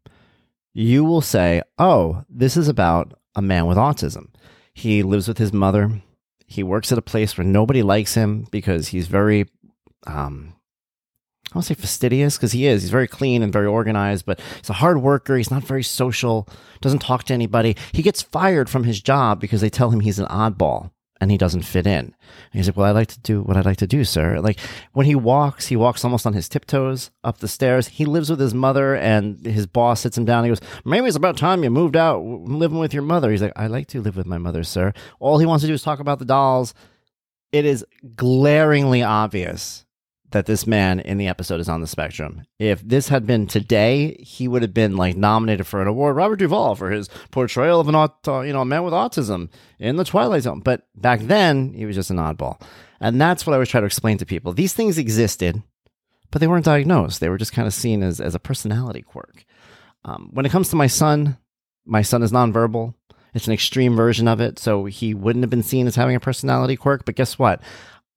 you 0.73 1.05
will 1.05 1.21
say, 1.21 1.63
oh, 1.79 2.25
this 2.29 2.57
is 2.57 2.69
about 2.69 3.15
a 3.35 3.43
man 3.43 3.67
with 3.67 3.77
autism 3.77 4.29
He 4.75 5.03
lives 5.03 5.29
with 5.29 5.39
his 5.39 5.53
mother. 5.53 6.03
He 6.47 6.63
works 6.63 6.93
at 6.93 6.99
a 6.99 7.03
place 7.03 7.37
where 7.37 7.47
nobody 7.47 7.83
likes 7.83 8.15
him 8.15 8.47
because 8.51 8.89
he's 8.89 9.07
very, 9.07 9.47
um, 10.07 10.55
I 11.53 11.57
won't 11.57 11.65
say 11.65 11.75
fastidious 11.75 12.37
because 12.37 12.53
he 12.53 12.67
is. 12.67 12.83
He's 12.83 12.91
very 12.91 13.09
clean 13.09 13.43
and 13.43 13.53
very 13.53 13.67
organized, 13.67 14.27
but 14.27 14.41
he's 14.59 14.71
a 14.71 14.75
hard 14.75 15.01
worker. 15.01 15.37
He's 15.37 15.51
not 15.51 15.65
very 15.65 15.83
social, 15.83 16.49
doesn't 16.81 16.99
talk 16.99 17.25
to 17.25 17.35
anybody. 17.35 17.77
He 17.93 18.03
gets 18.03 18.23
fired 18.23 18.69
from 18.69 18.85
his 18.85 19.01
job 19.01 19.41
because 19.41 19.61
they 19.61 19.71
tell 19.71 19.91
him 19.91 20.01
he's 20.01 20.19
an 20.19 20.27
oddball 20.27 20.91
and 21.21 21.31
he 21.31 21.39
doesn't 21.39 21.63
fit 21.63 21.87
in. 21.87 22.05
And 22.05 22.15
he's 22.53 22.67
like, 22.67 22.77
Well, 22.77 22.87
I 22.87 22.91
like 22.91 23.09
to 23.09 23.21
do 23.21 23.43
what 23.43 23.57
I 23.57 23.61
like 23.61 23.77
to 23.79 23.87
do, 23.87 24.05
sir. 24.05 24.41
Like 24.41 24.59
when 24.93 25.07
he 25.07 25.15
walks, 25.15 25.69
he 25.69 25.77
walks 25.77 26.05
almost 26.05 26.27
on 26.27 26.33
his 26.33 26.49
tiptoes 26.49 27.11
up 27.23 27.39
the 27.39 27.49
stairs. 27.49 27.89
He 27.89 28.05
lives 28.05 28.31
with 28.31 28.41
his 28.41 28.55
mother, 28.55 28.95
and 28.95 29.45
his 29.45 29.67
boss 29.67 30.01
sits 30.01 30.19
him 30.19 30.25
down. 30.25 30.45
He 30.45 30.51
goes, 30.51 30.61
Maybe 30.85 31.07
it's 31.07 31.17
about 31.17 31.37
time 31.37 31.65
you 31.65 31.71
moved 31.71 31.97
out 31.97 32.23
living 32.23 32.79
with 32.79 32.93
your 32.93 33.03
mother. 33.03 33.31
He's 33.31 33.43
like, 33.43 33.53
I 33.57 33.67
like 33.69 33.87
to 33.89 34.01
live 34.01 34.17
with 34.17 34.27
my 34.27 34.39
mother, 34.39 34.65
sir. 34.65 34.93
All 35.21 35.39
he 35.39 35.47
wants 35.47 35.63
to 35.63 35.69
do 35.69 35.75
is 35.75 35.83
talk 35.83 36.01
about 36.01 36.19
the 36.19 36.25
dolls. 36.25 36.75
It 37.53 37.65
is 37.65 37.87
glaringly 38.17 39.03
obvious 39.03 39.85
that 40.35 40.47
this 40.47 40.67
man 40.67 41.01
in 41.01 41.17
the 41.17 41.29
episode 41.29 41.61
is 41.61 41.69
on 41.69 41.81
the 41.81 41.87
spectrum. 41.87 42.43
If 42.59 42.83
this 42.83 43.09
had 43.09 43.27
been 43.27 43.47
today, 43.47 44.17
he 44.21 44.49
would 44.49 44.63
have 44.63 44.75
been 44.75 44.97
like 44.97 45.17
nominated 45.17 45.67
for 45.67 45.81
an 45.81 45.89
award. 45.89 46.17
Robert 46.17 46.37
Duvall 46.37 46.75
for 46.75 46.91
his 46.91 47.09
portrayal 47.31 47.81
of 47.81 47.89
an 47.89 47.95
uh, 47.95 48.41
you 48.41 48.53
know 48.53 48.61
a 48.61 48.65
man 48.65 48.83
with 48.83 48.93
autism 48.93 49.49
in 49.79 49.97
the 49.97 50.05
Twilight 50.05 50.43
Zone. 50.43 50.61
But 50.61 50.87
back 50.97 51.21
then, 51.21 51.73
he 51.73 51.87
was 51.87 51.97
just 51.97 52.11
an 52.11 52.19
oddball, 52.19 52.61
and 53.01 53.21
that's 53.21 53.47
what 53.47 53.53
I 53.53 53.57
always 53.57 53.69
try 53.69 53.81
to 53.81 53.87
explain 53.87 54.19
to 54.19 54.27
people. 54.27 54.53
These 54.53 54.75
things 54.75 54.99
existed, 54.99 55.63
but 56.31 56.41
they 56.41 56.49
weren't 56.49 56.65
diagnosed. 56.65 57.21
They 57.21 57.29
were 57.29 57.39
just 57.39 57.53
kind 57.53 57.67
of 57.67 57.73
seen 57.73 58.03
as 58.03 58.21
as 58.21 58.35
a 58.35 58.41
personality 58.41 59.03
quirk. 59.03 59.45
Um, 60.05 60.31
when 60.33 60.45
it 60.45 60.53
comes 60.53 60.69
to 60.71 60.77
my 60.77 60.89
son, 60.89 61.39
my 61.87 62.03
son 62.03 62.23
is 62.23 62.33
nonverbal. 62.33 62.95
It's 63.35 63.47
an 63.47 63.53
extreme 63.53 63.97
version 63.97 64.27
of 64.29 64.41
it, 64.41 64.59
so 64.59 64.85
he 64.85 65.15
wouldn't 65.15 65.45
have 65.45 65.51
been 65.51 65.63
seen 65.63 65.87
as 65.87 65.97
having 65.97 66.17
a 66.17 66.21
personality 66.21 66.77
quirk. 66.77 67.05
But 67.05 67.15
guess 67.15 67.39
what? 67.39 67.63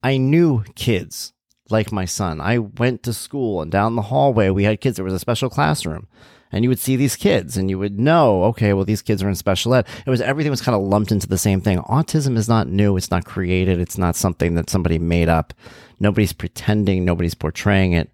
I 0.03 0.17
knew 0.17 0.63
kids 0.75 1.33
like 1.69 1.91
my 1.91 2.05
son. 2.05 2.41
I 2.41 2.57
went 2.59 3.03
to 3.03 3.13
school 3.13 3.61
and 3.61 3.71
down 3.71 3.95
the 3.95 4.03
hallway 4.03 4.49
we 4.49 4.63
had 4.63 4.81
kids. 4.81 4.95
There 4.97 5.05
was 5.05 5.13
a 5.13 5.19
special 5.19 5.49
classroom. 5.49 6.07
And 6.51 6.63
you 6.63 6.69
would 6.69 6.79
see 6.79 6.95
these 6.95 7.17
kids 7.17 7.57
and 7.57 7.69
you 7.69 7.77
would 7.77 7.99
know, 7.99 8.45
okay, 8.45 8.71
well, 8.71 8.85
these 8.85 9.01
kids 9.01 9.21
are 9.21 9.27
in 9.27 9.35
special 9.35 9.73
ed. 9.73 9.85
It 10.05 10.09
was 10.09 10.21
everything 10.21 10.49
was 10.49 10.61
kind 10.61 10.75
of 10.75 10.81
lumped 10.81 11.11
into 11.11 11.27
the 11.27 11.37
same 11.37 11.59
thing. 11.59 11.79
Autism 11.79 12.37
is 12.37 12.47
not 12.47 12.67
new. 12.69 12.95
It's 12.95 13.11
not 13.11 13.25
created. 13.25 13.79
It's 13.79 13.97
not 13.97 14.15
something 14.15 14.55
that 14.55 14.69
somebody 14.69 14.97
made 14.97 15.27
up. 15.27 15.53
Nobody's 15.99 16.33
pretending. 16.33 17.03
Nobody's 17.03 17.35
portraying 17.35 17.91
it. 17.91 18.09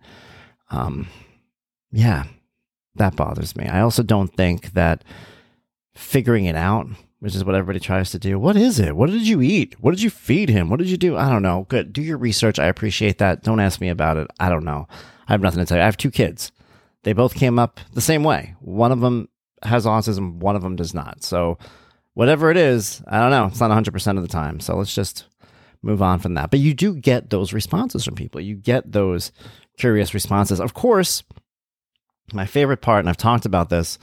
Um, 0.72 1.08
yeah, 1.92 2.24
that 2.96 3.16
bothers 3.16 3.56
me. 3.56 3.68
I 3.68 3.82
also 3.82 4.02
don't 4.02 4.36
think 4.36 4.74
that 4.74 5.04
figuring 5.94 6.46
it 6.46 6.56
out 6.56 6.88
which 7.24 7.36
is 7.36 7.46
what 7.46 7.56
everybody 7.56 7.80
tries 7.80 8.12
to 8.12 8.20
do. 8.20 8.38
What 8.38 8.58
is 8.58 8.82
it? 8.82 8.98
What 8.98 9.10
did 9.10 9.26
you 9.26 9.42
eat? 9.42 9.80
What 9.80 9.92
did 9.92 10.02
you 10.02 10.10
feed 10.10 10.50
him? 10.50 10.70
What 10.70 10.80
did 10.80 10.90
you 10.90 10.98
do? 10.98 11.16
I 11.16 11.30
don't 11.30 11.42
know. 11.42 11.66
Good. 11.70 11.94
Do 11.94 12.02
your 12.02 12.18
research. 12.18 12.60
I 12.60 12.66
appreciate 12.66 13.20
that. 13.20 13.44
Don't 13.44 13.62
ask 13.62 13.80
me 13.80 13.88
about 13.88 14.18
it. 14.18 14.28
I 14.42 14.50
don't 14.50 14.66
know. 14.66 14.90
I 15.26 15.32
have 15.32 15.40
nothing 15.40 15.60
to 15.60 15.66
tell 15.66 15.78
you. 15.78 15.84
I 15.84 15.86
have 15.86 15.96
two 15.96 16.12
kids. 16.12 16.52
They 17.04 17.14
both 17.14 17.34
came 17.34 17.58
up 17.58 17.80
the 17.94 18.02
same 18.02 18.26
way. 18.26 18.56
One 18.60 18.92
of 18.92 19.00
them 19.00 19.30
has 19.64 19.86
autism, 19.86 20.40
one 20.40 20.58
of 20.58 20.64
them 20.64 20.76
does 20.76 20.94
not. 20.94 21.24
So, 21.24 21.58
whatever 22.14 22.52
it 22.52 22.58
is, 22.58 23.02
I 23.08 23.22
don't 23.22 23.32
know. 23.32 23.46
It's 23.46 23.62
not 23.62 23.72
100% 23.72 24.18
of 24.18 24.22
the 24.22 24.28
time. 24.28 24.60
So, 24.60 24.76
let's 24.76 24.94
just 24.94 25.24
move 25.82 26.02
on 26.02 26.20
from 26.20 26.34
that. 26.34 26.52
But 26.52 26.60
you 26.60 26.74
do 26.74 26.94
get 26.94 27.30
those 27.30 27.54
responses 27.54 28.04
from 28.04 28.16
people. 28.16 28.42
You 28.42 28.56
get 28.56 28.92
those 28.92 29.32
curious 29.78 30.14
responses. 30.14 30.60
Of 30.60 30.74
course, 30.74 31.24
my 32.34 32.46
favorite 32.46 32.82
part, 32.82 33.00
and 33.00 33.08
I've 33.08 33.16
talked 33.16 33.46
about 33.46 33.70
this 33.70 33.98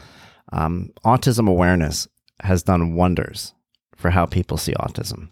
um, 0.52 0.88
autism 1.04 1.50
awareness 1.50 2.08
has 2.44 2.62
done 2.62 2.94
wonders 2.94 3.54
for 3.96 4.10
how 4.10 4.26
people 4.26 4.56
see 4.56 4.72
autism. 4.74 5.30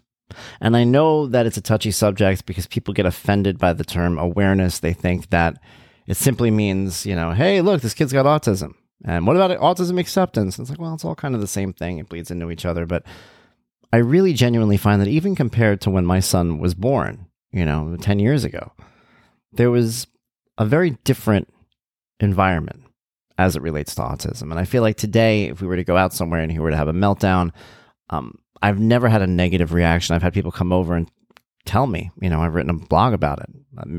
And 0.61 0.77
I 0.77 0.83
know 0.83 1.25
that 1.27 1.45
it's 1.45 1.57
a 1.57 1.61
touchy 1.61 1.91
subject 1.91 2.45
because 2.45 2.67
people 2.67 2.93
get 2.93 3.05
offended 3.05 3.57
by 3.57 3.73
the 3.73 3.83
term 3.83 4.17
awareness. 4.17 4.79
They 4.79 4.93
think 4.93 5.29
that 5.31 5.59
it 6.07 6.17
simply 6.17 6.51
means, 6.51 7.05
you 7.05 7.15
know, 7.15 7.31
hey, 7.31 7.61
look, 7.61 7.81
this 7.81 7.93
kid's 7.93 8.13
got 8.13 8.25
autism. 8.25 8.73
And 9.05 9.25
what 9.25 9.35
about 9.35 9.57
autism 9.59 9.99
acceptance? 9.99 10.57
And 10.57 10.63
it's 10.63 10.69
like, 10.69 10.79
well, 10.79 10.93
it's 10.93 11.05
all 11.05 11.15
kind 11.15 11.35
of 11.35 11.41
the 11.41 11.47
same 11.47 11.73
thing. 11.73 11.97
It 11.97 12.09
bleeds 12.09 12.31
into 12.31 12.51
each 12.51 12.65
other. 12.65 12.85
But 12.85 13.03
I 13.91 13.97
really 13.97 14.33
genuinely 14.33 14.77
find 14.77 15.01
that 15.01 15.07
even 15.07 15.35
compared 15.35 15.81
to 15.81 15.89
when 15.89 16.05
my 16.05 16.19
son 16.19 16.59
was 16.59 16.73
born, 16.73 17.27
you 17.51 17.65
know, 17.65 17.95
10 17.99 18.19
years 18.19 18.43
ago, 18.43 18.71
there 19.51 19.71
was 19.71 20.07
a 20.57 20.65
very 20.65 20.91
different 21.03 21.47
environment 22.19 22.83
as 23.39 23.55
it 23.55 23.61
relates 23.61 23.95
to 23.95 24.01
autism. 24.01 24.51
And 24.51 24.59
I 24.59 24.65
feel 24.65 24.81
like 24.83 24.97
today, 24.97 25.45
if 25.45 25.61
we 25.61 25.67
were 25.67 25.77
to 25.77 25.85
go 25.85 25.95
out 25.95 26.13
somewhere 26.13 26.41
and 26.41 26.51
he 26.51 26.59
were 26.59 26.71
to 26.71 26.77
have 26.77 26.89
a 26.89 26.93
meltdown, 26.93 27.51
um, 28.09 28.37
I've 28.61 28.79
never 28.79 29.07
had 29.07 29.21
a 29.21 29.27
negative 29.27 29.71
reaction. 29.71 30.13
I've 30.13 30.21
had 30.21 30.33
people 30.33 30.51
come 30.51 30.73
over 30.73 30.93
and 30.93 31.09
tell 31.65 31.87
me, 31.87 32.11
you 32.21 32.29
know, 32.29 32.41
I've 32.41 32.53
written 32.53 32.69
a 32.69 32.85
blog 32.85 33.13
about 33.13 33.39
it. 33.39 33.49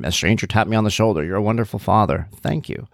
A 0.05 0.13
stranger 0.13 0.47
tapped 0.47 0.69
me 0.69 0.77
on 0.77 0.85
the 0.85 0.91
shoulder. 0.91 1.25
You're 1.25 1.37
a 1.37 1.43
wonderful 1.43 1.79
father. 1.79 2.29
Thank 2.43 2.69
you. 2.69 2.87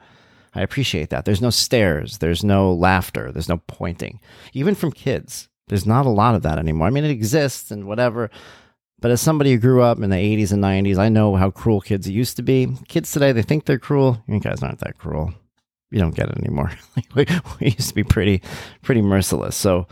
I 0.55 0.63
appreciate 0.63 1.11
that. 1.11 1.25
There's 1.25 1.43
no 1.43 1.51
stares, 1.51 2.19
there's 2.19 2.45
no 2.45 2.73
laughter, 2.73 3.33
there's 3.33 3.49
no 3.49 3.61
pointing, 3.67 4.21
even 4.55 4.77
from 4.77 4.93
kids. 4.93 5.49
There's 5.67 5.85
not 5.85 6.07
a 6.07 6.11
lot 6.11 6.37
of 6.37 6.43
that 6.43 6.59
anymore. 6.59 6.87
I 6.87 6.91
mean, 6.91 7.05
it 7.05 7.11
exists 7.11 7.73
and 7.73 7.89
whatever. 7.89 8.31
But 9.01 9.11
as 9.11 9.21
somebody 9.21 9.53
who 9.53 9.59
grew 9.59 9.83
up 9.83 10.01
in 10.01 10.11
the 10.11 10.17
80s 10.17 10.53
and 10.53 10.63
90s, 10.63 10.97
I 10.97 11.09
know 11.09 11.35
how 11.35 11.51
cruel 11.51 11.81
kids 11.81 12.09
used 12.09 12.37
to 12.37 12.43
be. 12.43 12.69
Kids 12.87 13.11
today, 13.11 13.33
they 13.33 13.43
think 13.43 13.65
they're 13.65 13.81
cruel. 13.81 14.23
You 14.29 14.39
guys 14.39 14.63
aren't 14.63 14.79
that 14.79 14.97
cruel 14.97 15.35
you 15.91 15.99
don't 15.99 16.15
get 16.15 16.29
it 16.29 16.39
anymore. 16.39 16.73
we, 17.15 17.27
we, 17.61 17.67
used 17.67 17.89
to 17.89 17.95
be 17.95 18.05
pretty, 18.05 18.43
pretty 18.83 19.03
merciless. 19.03 19.57
So 19.57 19.87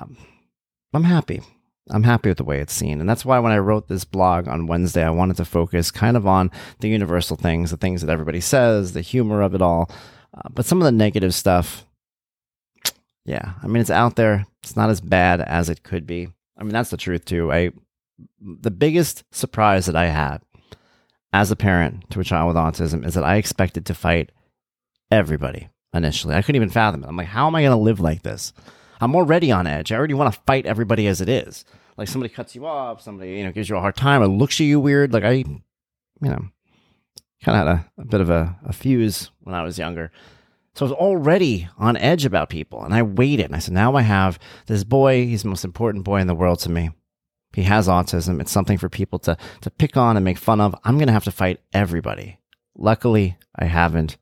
um, 0.00 0.16
I'm 0.92 1.04
happy. 1.04 1.42
I'm 1.90 2.02
happy 2.02 2.28
with 2.28 2.38
the 2.38 2.44
way 2.44 2.60
it's 2.60 2.72
seen. 2.72 3.00
And 3.00 3.08
that's 3.08 3.24
why 3.24 3.38
when 3.38 3.52
I 3.52 3.58
wrote 3.58 3.88
this 3.88 4.04
blog 4.04 4.46
on 4.46 4.66
Wednesday, 4.66 5.04
I 5.04 5.10
wanted 5.10 5.36
to 5.38 5.44
focus 5.44 5.90
kind 5.90 6.16
of 6.16 6.26
on 6.26 6.50
the 6.80 6.88
universal 6.88 7.36
things, 7.36 7.70
the 7.70 7.76
things 7.76 8.02
that 8.02 8.12
everybody 8.12 8.40
says, 8.40 8.92
the 8.92 9.00
humor 9.00 9.42
of 9.42 9.54
it 9.54 9.62
all. 9.62 9.90
Uh, 10.34 10.48
but 10.50 10.66
some 10.66 10.78
of 10.78 10.84
the 10.84 10.92
negative 10.92 11.34
stuff, 11.34 11.84
yeah, 13.24 13.54
I 13.62 13.66
mean, 13.66 13.80
it's 13.80 13.90
out 13.90 14.16
there. 14.16 14.46
It's 14.62 14.76
not 14.76 14.90
as 14.90 15.00
bad 15.00 15.40
as 15.40 15.68
it 15.68 15.82
could 15.82 16.06
be. 16.06 16.28
I 16.58 16.62
mean, 16.62 16.72
that's 16.72 16.90
the 16.90 16.96
truth 16.96 17.24
too. 17.24 17.50
I, 17.50 17.70
the 18.40 18.70
biggest 18.70 19.24
surprise 19.30 19.86
that 19.86 19.96
I 19.96 20.06
had 20.06 20.42
as 21.32 21.50
a 21.50 21.56
parent 21.56 22.10
to 22.10 22.20
a 22.20 22.24
child 22.24 22.48
with 22.48 22.56
autism 22.56 23.06
is 23.06 23.14
that 23.14 23.24
I 23.24 23.36
expected 23.36 23.86
to 23.86 23.94
fight 23.94 24.30
everybody 25.10 25.68
initially. 25.92 26.34
I 26.34 26.42
couldn't 26.42 26.56
even 26.56 26.70
fathom 26.70 27.04
it. 27.04 27.08
I'm 27.08 27.16
like, 27.16 27.26
how 27.26 27.46
am 27.46 27.54
I 27.54 27.62
going 27.62 27.76
to 27.76 27.82
live 27.82 28.00
like 28.00 28.22
this? 28.22 28.52
I'm 29.00 29.14
already 29.14 29.50
on 29.52 29.66
edge. 29.66 29.92
I 29.92 29.96
already 29.96 30.14
want 30.14 30.32
to 30.32 30.40
fight 30.46 30.66
everybody 30.66 31.06
as 31.06 31.20
it 31.20 31.28
is. 31.28 31.64
Like 31.96 32.08
somebody 32.08 32.32
cuts 32.32 32.54
you 32.54 32.64
off, 32.66 33.02
somebody 33.02 33.32
you 33.32 33.44
know 33.44 33.52
gives 33.52 33.68
you 33.68 33.76
a 33.76 33.80
hard 33.80 33.96
time, 33.96 34.22
or 34.22 34.28
looks 34.28 34.60
at 34.60 34.64
you 34.64 34.78
weird. 34.78 35.12
Like 35.12 35.24
I, 35.24 35.32
you 35.32 35.62
know, 36.20 36.48
kind 37.42 37.58
of 37.58 37.66
had 37.66 37.66
a, 37.66 37.86
a 37.98 38.04
bit 38.04 38.20
of 38.20 38.30
a, 38.30 38.56
a 38.64 38.72
fuse 38.72 39.30
when 39.40 39.54
I 39.54 39.62
was 39.62 39.78
younger. 39.78 40.12
So 40.74 40.86
I 40.86 40.90
was 40.90 40.98
already 40.98 41.68
on 41.76 41.96
edge 41.96 42.24
about 42.24 42.50
people, 42.50 42.84
and 42.84 42.94
I 42.94 43.02
waited. 43.02 43.46
And 43.46 43.56
I 43.56 43.58
said, 43.58 43.74
now 43.74 43.96
I 43.96 44.02
have 44.02 44.38
this 44.66 44.84
boy. 44.84 45.26
He's 45.26 45.42
the 45.42 45.48
most 45.48 45.64
important 45.64 46.04
boy 46.04 46.20
in 46.20 46.28
the 46.28 46.36
world 46.36 46.60
to 46.60 46.70
me. 46.70 46.90
He 47.52 47.64
has 47.64 47.88
autism. 47.88 48.40
It's 48.40 48.52
something 48.52 48.78
for 48.78 48.88
people 48.88 49.18
to 49.20 49.36
to 49.62 49.70
pick 49.70 49.96
on 49.96 50.16
and 50.16 50.24
make 50.24 50.38
fun 50.38 50.60
of. 50.60 50.76
I'm 50.84 50.98
going 50.98 51.08
to 51.08 51.12
have 51.12 51.24
to 51.24 51.32
fight 51.32 51.60
everybody. 51.72 52.38
Luckily, 52.76 53.36
I 53.56 53.64
haven't 53.64 54.18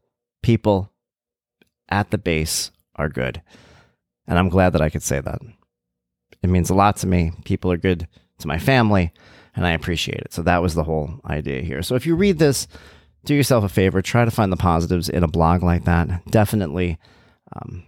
people 0.47 0.93
at 1.89 2.13
the 2.13 2.19
base 2.19 2.71
are 2.95 3.09
good. 3.09 3.43
And 4.29 4.39
I'm 4.39 4.49
glad 4.49 4.75
that 4.75 4.81
I 4.81 4.91
could 4.91 5.03
say 5.03 5.19
that. 5.19 5.41
It 6.41 6.49
means 6.49 6.71
a 6.71 6.75
lot 6.75 6.99
to 6.99 7.09
me. 7.09 7.33
People 7.45 7.73
are 7.73 7.77
good 7.77 8.07
to 8.39 8.47
my 8.47 8.57
family, 8.57 9.13
and 9.57 9.67
I 9.67 9.73
appreciate 9.73 10.21
it. 10.21 10.33
So 10.33 10.43
that 10.43 10.63
was 10.63 10.77
the 10.77 10.85
whole 10.85 11.21
idea 11.29 11.63
here. 11.63 11.83
So 11.83 11.97
if 11.97 12.07
you 12.07 12.15
read 12.15 12.39
this, 12.39 12.69
do 13.25 13.35
yourself 13.35 13.65
a 13.65 13.69
favor, 13.69 14.01
try 14.01 14.25
to 14.25 14.31
find 14.31 14.53
the 14.53 14.57
positives 14.57 15.09
in 15.09 15.25
a 15.25 15.29
blog 15.29 15.65
like 15.65 15.85
that. 15.85 16.25
Definitely, 16.31 16.97
um, 17.57 17.83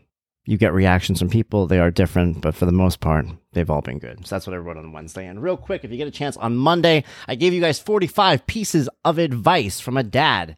you 0.45 0.59
get 0.59 0.73
reactions 0.73 1.21
from 1.21 1.31
people. 1.31 1.69
They 1.69 1.79
are 1.79 1.93
different, 1.93 2.41
but 2.41 2.57
for 2.57 2.67
the 2.67 2.73
most 2.73 2.99
part, 2.99 3.27
they've 3.53 3.71
all 3.71 3.83
been 3.83 4.01
good. 4.01 4.27
So 4.27 4.35
that's 4.35 4.49
what 4.49 4.55
I 4.55 4.59
wrote 4.59 4.79
on 4.79 4.91
Wednesday. 4.91 5.27
And 5.27 5.41
real 5.41 5.57
quick, 5.57 5.85
if 5.85 5.93
you 5.93 5.97
get 5.97 6.09
a 6.09 6.11
chance 6.11 6.37
on 6.37 6.57
Monday, 6.57 7.05
I 7.29 7.37
gave 7.37 7.53
you 7.53 7.61
guys 7.61 7.79
45 7.79 8.49
pieces 8.49 8.89
of 9.05 9.19
advice 9.19 9.79
from 9.79 9.97
a 9.97 10.03
dad 10.03 10.57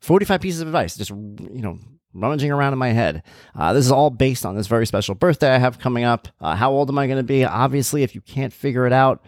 45 0.00 0.40
pieces 0.40 0.60
of 0.60 0.68
advice, 0.68 0.96
just, 0.96 1.10
you 1.10 1.60
know, 1.60 1.78
rummaging 2.12 2.50
around 2.50 2.72
in 2.72 2.78
my 2.78 2.88
head. 2.88 3.22
Uh, 3.54 3.72
this 3.72 3.84
is 3.84 3.92
all 3.92 4.10
based 4.10 4.44
on 4.44 4.56
this 4.56 4.66
very 4.66 4.86
special 4.86 5.14
birthday 5.14 5.54
I 5.54 5.58
have 5.58 5.78
coming 5.78 6.04
up. 6.04 6.28
Uh, 6.40 6.56
how 6.56 6.70
old 6.70 6.88
am 6.88 6.98
I 6.98 7.06
going 7.06 7.18
to 7.18 7.22
be? 7.22 7.44
Obviously, 7.44 8.02
if 8.02 8.14
you 8.14 8.20
can't 8.20 8.52
figure 8.52 8.86
it 8.86 8.92
out 8.92 9.22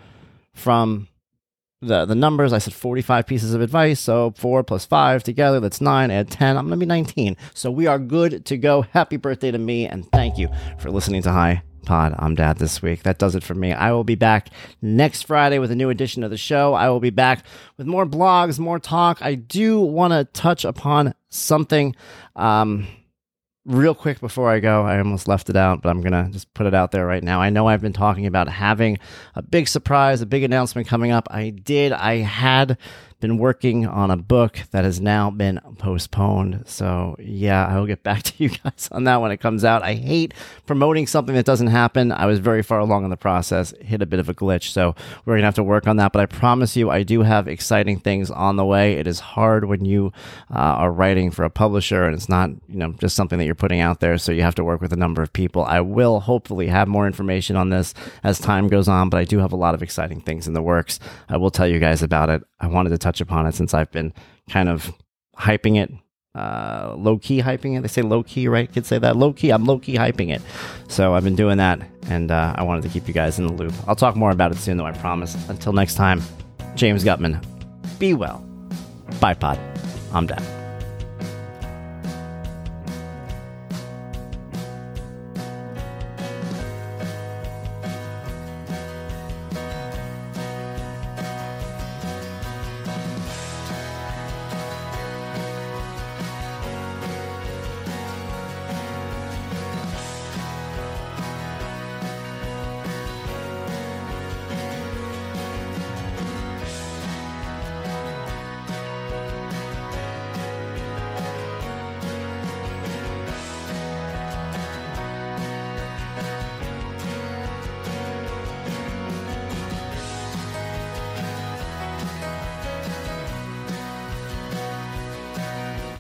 from 0.55 1.09
the, 1.81 2.05
the 2.05 2.15
numbers, 2.15 2.53
I 2.53 2.59
said 2.59 2.75
45 2.75 3.27
pieces 3.27 3.55
of 3.55 3.61
advice. 3.61 4.01
So 4.01 4.33
four 4.37 4.63
plus 4.65 4.87
five 4.87 5.23
together, 5.23 5.61
that's 5.61 5.81
nine. 5.81 6.11
Add 6.11 6.31
10, 6.31 6.57
I'm 6.57 6.69
going 6.69 6.79
to 6.79 6.85
be 6.85 6.87
19. 6.87 7.37
So 7.55 7.71
we 7.71 7.87
are 7.87 7.99
good 7.99 8.45
to 8.47 8.57
go. 8.57 8.83
Happy 8.83 9.17
birthday 9.17 9.51
to 9.51 9.59
me. 9.59 9.87
And 9.87 10.11
thank 10.11 10.39
you 10.39 10.49
for 10.79 10.91
listening 10.91 11.23
to 11.23 11.33
Hi 11.33 11.63
pod. 11.85 12.15
I'm 12.19 12.35
Dad 12.35 12.59
this 12.59 12.81
week. 12.83 13.03
That 13.03 13.19
does 13.19 13.35
it 13.35 13.43
for 13.43 13.55
me. 13.55 13.73
I 13.73 13.93
will 13.93 14.05
be 14.05 14.15
back 14.15 14.51
next 14.81 15.23
Friday 15.23 15.59
with 15.59 15.71
a 15.71 15.77
new 15.77 15.91
edition 15.91 16.23
of 16.23 16.31
the 16.31 16.37
show. 16.37 16.75
I 16.75 16.89
will 16.89 17.01
be 17.01 17.11
back 17.11 17.45
with 17.77 17.87
more 17.87 18.07
blogs, 18.07 18.59
more 18.59 18.79
talk. 18.79 19.19
I 19.21 19.35
do 19.35 19.81
want 19.81 20.13
to 20.13 20.25
touch 20.25 20.65
upon 20.65 21.15
something. 21.29 21.95
Um, 22.37 22.87
real 23.65 23.95
quick 23.95 24.21
before 24.21 24.51
I 24.51 24.61
go, 24.61 24.83
I 24.83 24.99
almost 24.99 25.29
left 25.29 25.49
it 25.49 25.57
out, 25.57 25.83
but 25.83 25.91
I'm 25.91 26.01
going 26.01 26.13
to 26.13 26.31
just 26.33 26.53
put 26.55 26.67
it 26.67 26.75
out 26.75 26.91
there 26.91 27.07
right 27.07 27.23
now. 27.23 27.41
I 27.41 27.51
know 27.51 27.69
I've 27.69 27.81
been 27.81 27.93
talking 27.93 28.27
about 28.27 28.49
having 28.49 28.99
a 29.35 29.43
big 29.43 29.69
surprise, 29.69 30.21
a 30.21 30.27
big 30.27 30.43
announcement 30.43 30.89
coming 30.89 31.13
up. 31.13 31.29
I 31.31 31.51
did. 31.51 31.93
I 31.93 32.17
had 32.17 32.79
been 33.23 33.39
working 33.39 33.87
on 33.87 34.11
a 34.11 34.17
book 34.17 34.59
that 34.73 34.85
has 34.85 35.01
now 35.01 35.31
been 35.31 35.61
postponed. 35.79 36.65
So, 36.67 37.17
yeah, 37.21 37.65
I 37.67 37.79
will 37.79 37.87
get 37.87 38.03
back 38.03 38.23
to 38.25 38.35
you 38.37 38.51
guys 38.51 38.89
on 38.93 39.05
that 39.05 39.23
when 39.23 39.31
it 39.31 39.39
comes 39.39 39.65
out. 39.65 39.83
I 39.83 39.95
hate 39.95 40.35
promoting 40.67 41.07
something 41.07 41.35
that 41.35 41.47
doesn't 41.47 41.69
happen. 41.69 42.13
I 42.13 42.27
was 42.27 42.41
very 42.41 42.63
far 42.63 42.81
along 42.81 43.05
in 43.05 43.11
the 43.11 43.17
process, 43.17 43.73
hit 43.81 44.03
a 44.03 44.07
bit 44.07 44.21
of 44.21 44.29
a 44.29 44.35
glitch. 44.35 44.71
So, 44.71 44.95
we're 45.25 45.35
going 45.35 45.43
to 45.43 45.47
have 45.47 45.55
to 45.55 45.63
work 45.63 45.87
on 45.87 45.97
that. 45.97 46.13
But 46.13 46.21
I 46.21 46.27
promise 46.27 46.77
you, 46.77 46.91
I 46.91 47.05
do 47.05 47.23
have 47.23 47.49
exciting 47.49 48.01
things 48.01 48.31
on 48.31 48.57
the 48.57 48.65
way. 48.67 48.95
It 48.95 49.07
is 49.07 49.21
hard 49.21 49.65
when 49.65 49.85
you 49.85 50.13
uh, 50.51 50.59
are 50.59 50.93
writing 50.93 51.31
for 51.31 51.45
a 51.45 51.51
publisher 51.51 52.05
and 52.05 52.15
it's 52.15 52.29
not, 52.29 52.51
you 52.69 52.77
know, 52.77 52.93
just 52.99 53.15
something 53.15 53.39
that 53.39 53.47
you're 53.47 53.55
putting 53.55 53.81
out 53.81 54.01
there. 54.01 54.19
So, 54.19 54.33
you 54.33 54.43
have 54.43 54.57
to 54.57 54.65
work 54.65 54.81
with 54.81 54.93
a 54.93 54.97
number 54.97 55.23
of 55.23 55.33
people. 55.33 55.65
I 55.65 55.81
will 55.81 56.19
hopefully 56.21 56.67
have 56.67 56.89
more 56.89 57.07
information 57.07 57.55
on 57.55 57.71
this 57.71 57.95
as 58.25 58.41
time 58.41 58.67
goes 58.67 58.89
on, 58.89 59.09
but 59.09 59.19
I 59.19 59.25
do 59.25 59.39
have 59.39 59.53
a 59.53 59.57
lot 59.57 59.75
of 59.75 59.83
exciting 59.83 60.21
things 60.21 60.49
in 60.49 60.55
the 60.55 60.63
works. 60.63 60.99
I 61.29 61.37
will 61.37 61.53
tell 61.53 61.69
you 61.69 61.79
guys 61.79 62.03
about 62.03 62.29
it. 62.29 62.43
I 62.59 62.67
wanted 62.67 62.91
to 62.91 62.99
touch 62.99 63.12
upon 63.21 63.47
it 63.47 63.55
since 63.55 63.75
I've 63.75 63.91
been 63.91 64.13
kind 64.51 64.69
of 64.69 64.93
hyping 65.37 65.83
it, 65.83 65.91
uh, 66.35 66.95
low 66.97 67.19
key 67.19 67.43
hyping 67.43 67.77
it. 67.77 67.83
They 67.83 67.89
say 67.89 68.03
low 68.03 68.23
key, 68.23 68.49
right? 68.49 68.71
Kids 68.73 68.89
say 68.89 68.99
that 68.99 69.17
low 69.17 69.33
key. 69.33 69.51
I'm 69.51 69.65
low 69.65 69.79
key 69.79 69.95
hyping 69.95 70.35
it. 70.35 70.41
So 70.89 71.15
I've 71.15 71.25
been 71.25 71.37
doing 71.37 71.59
that, 71.59 71.81
and 72.09 72.31
uh, 72.31 72.55
I 72.57 72.63
wanted 72.63 72.83
to 72.85 72.89
keep 72.89 73.07
you 73.07 73.15
guys 73.15 73.39
in 73.39 73.47
the 73.47 73.53
loop. 73.53 73.75
I'll 73.87 73.97
talk 73.97 74.17
more 74.17 74.31
about 74.31 74.53
it 74.53 74.59
soon, 74.59 74.77
though. 74.77 74.87
I 74.87 74.93
promise. 74.93 75.37
Until 75.49 75.73
next 75.73 75.95
time, 75.95 76.23
James 76.75 77.05
Guttman. 77.05 77.45
Be 77.99 78.15
well. 78.15 78.39
Bye, 79.21 79.35
pod. 79.35 79.59
I'm 80.13 80.27
done. 80.27 80.62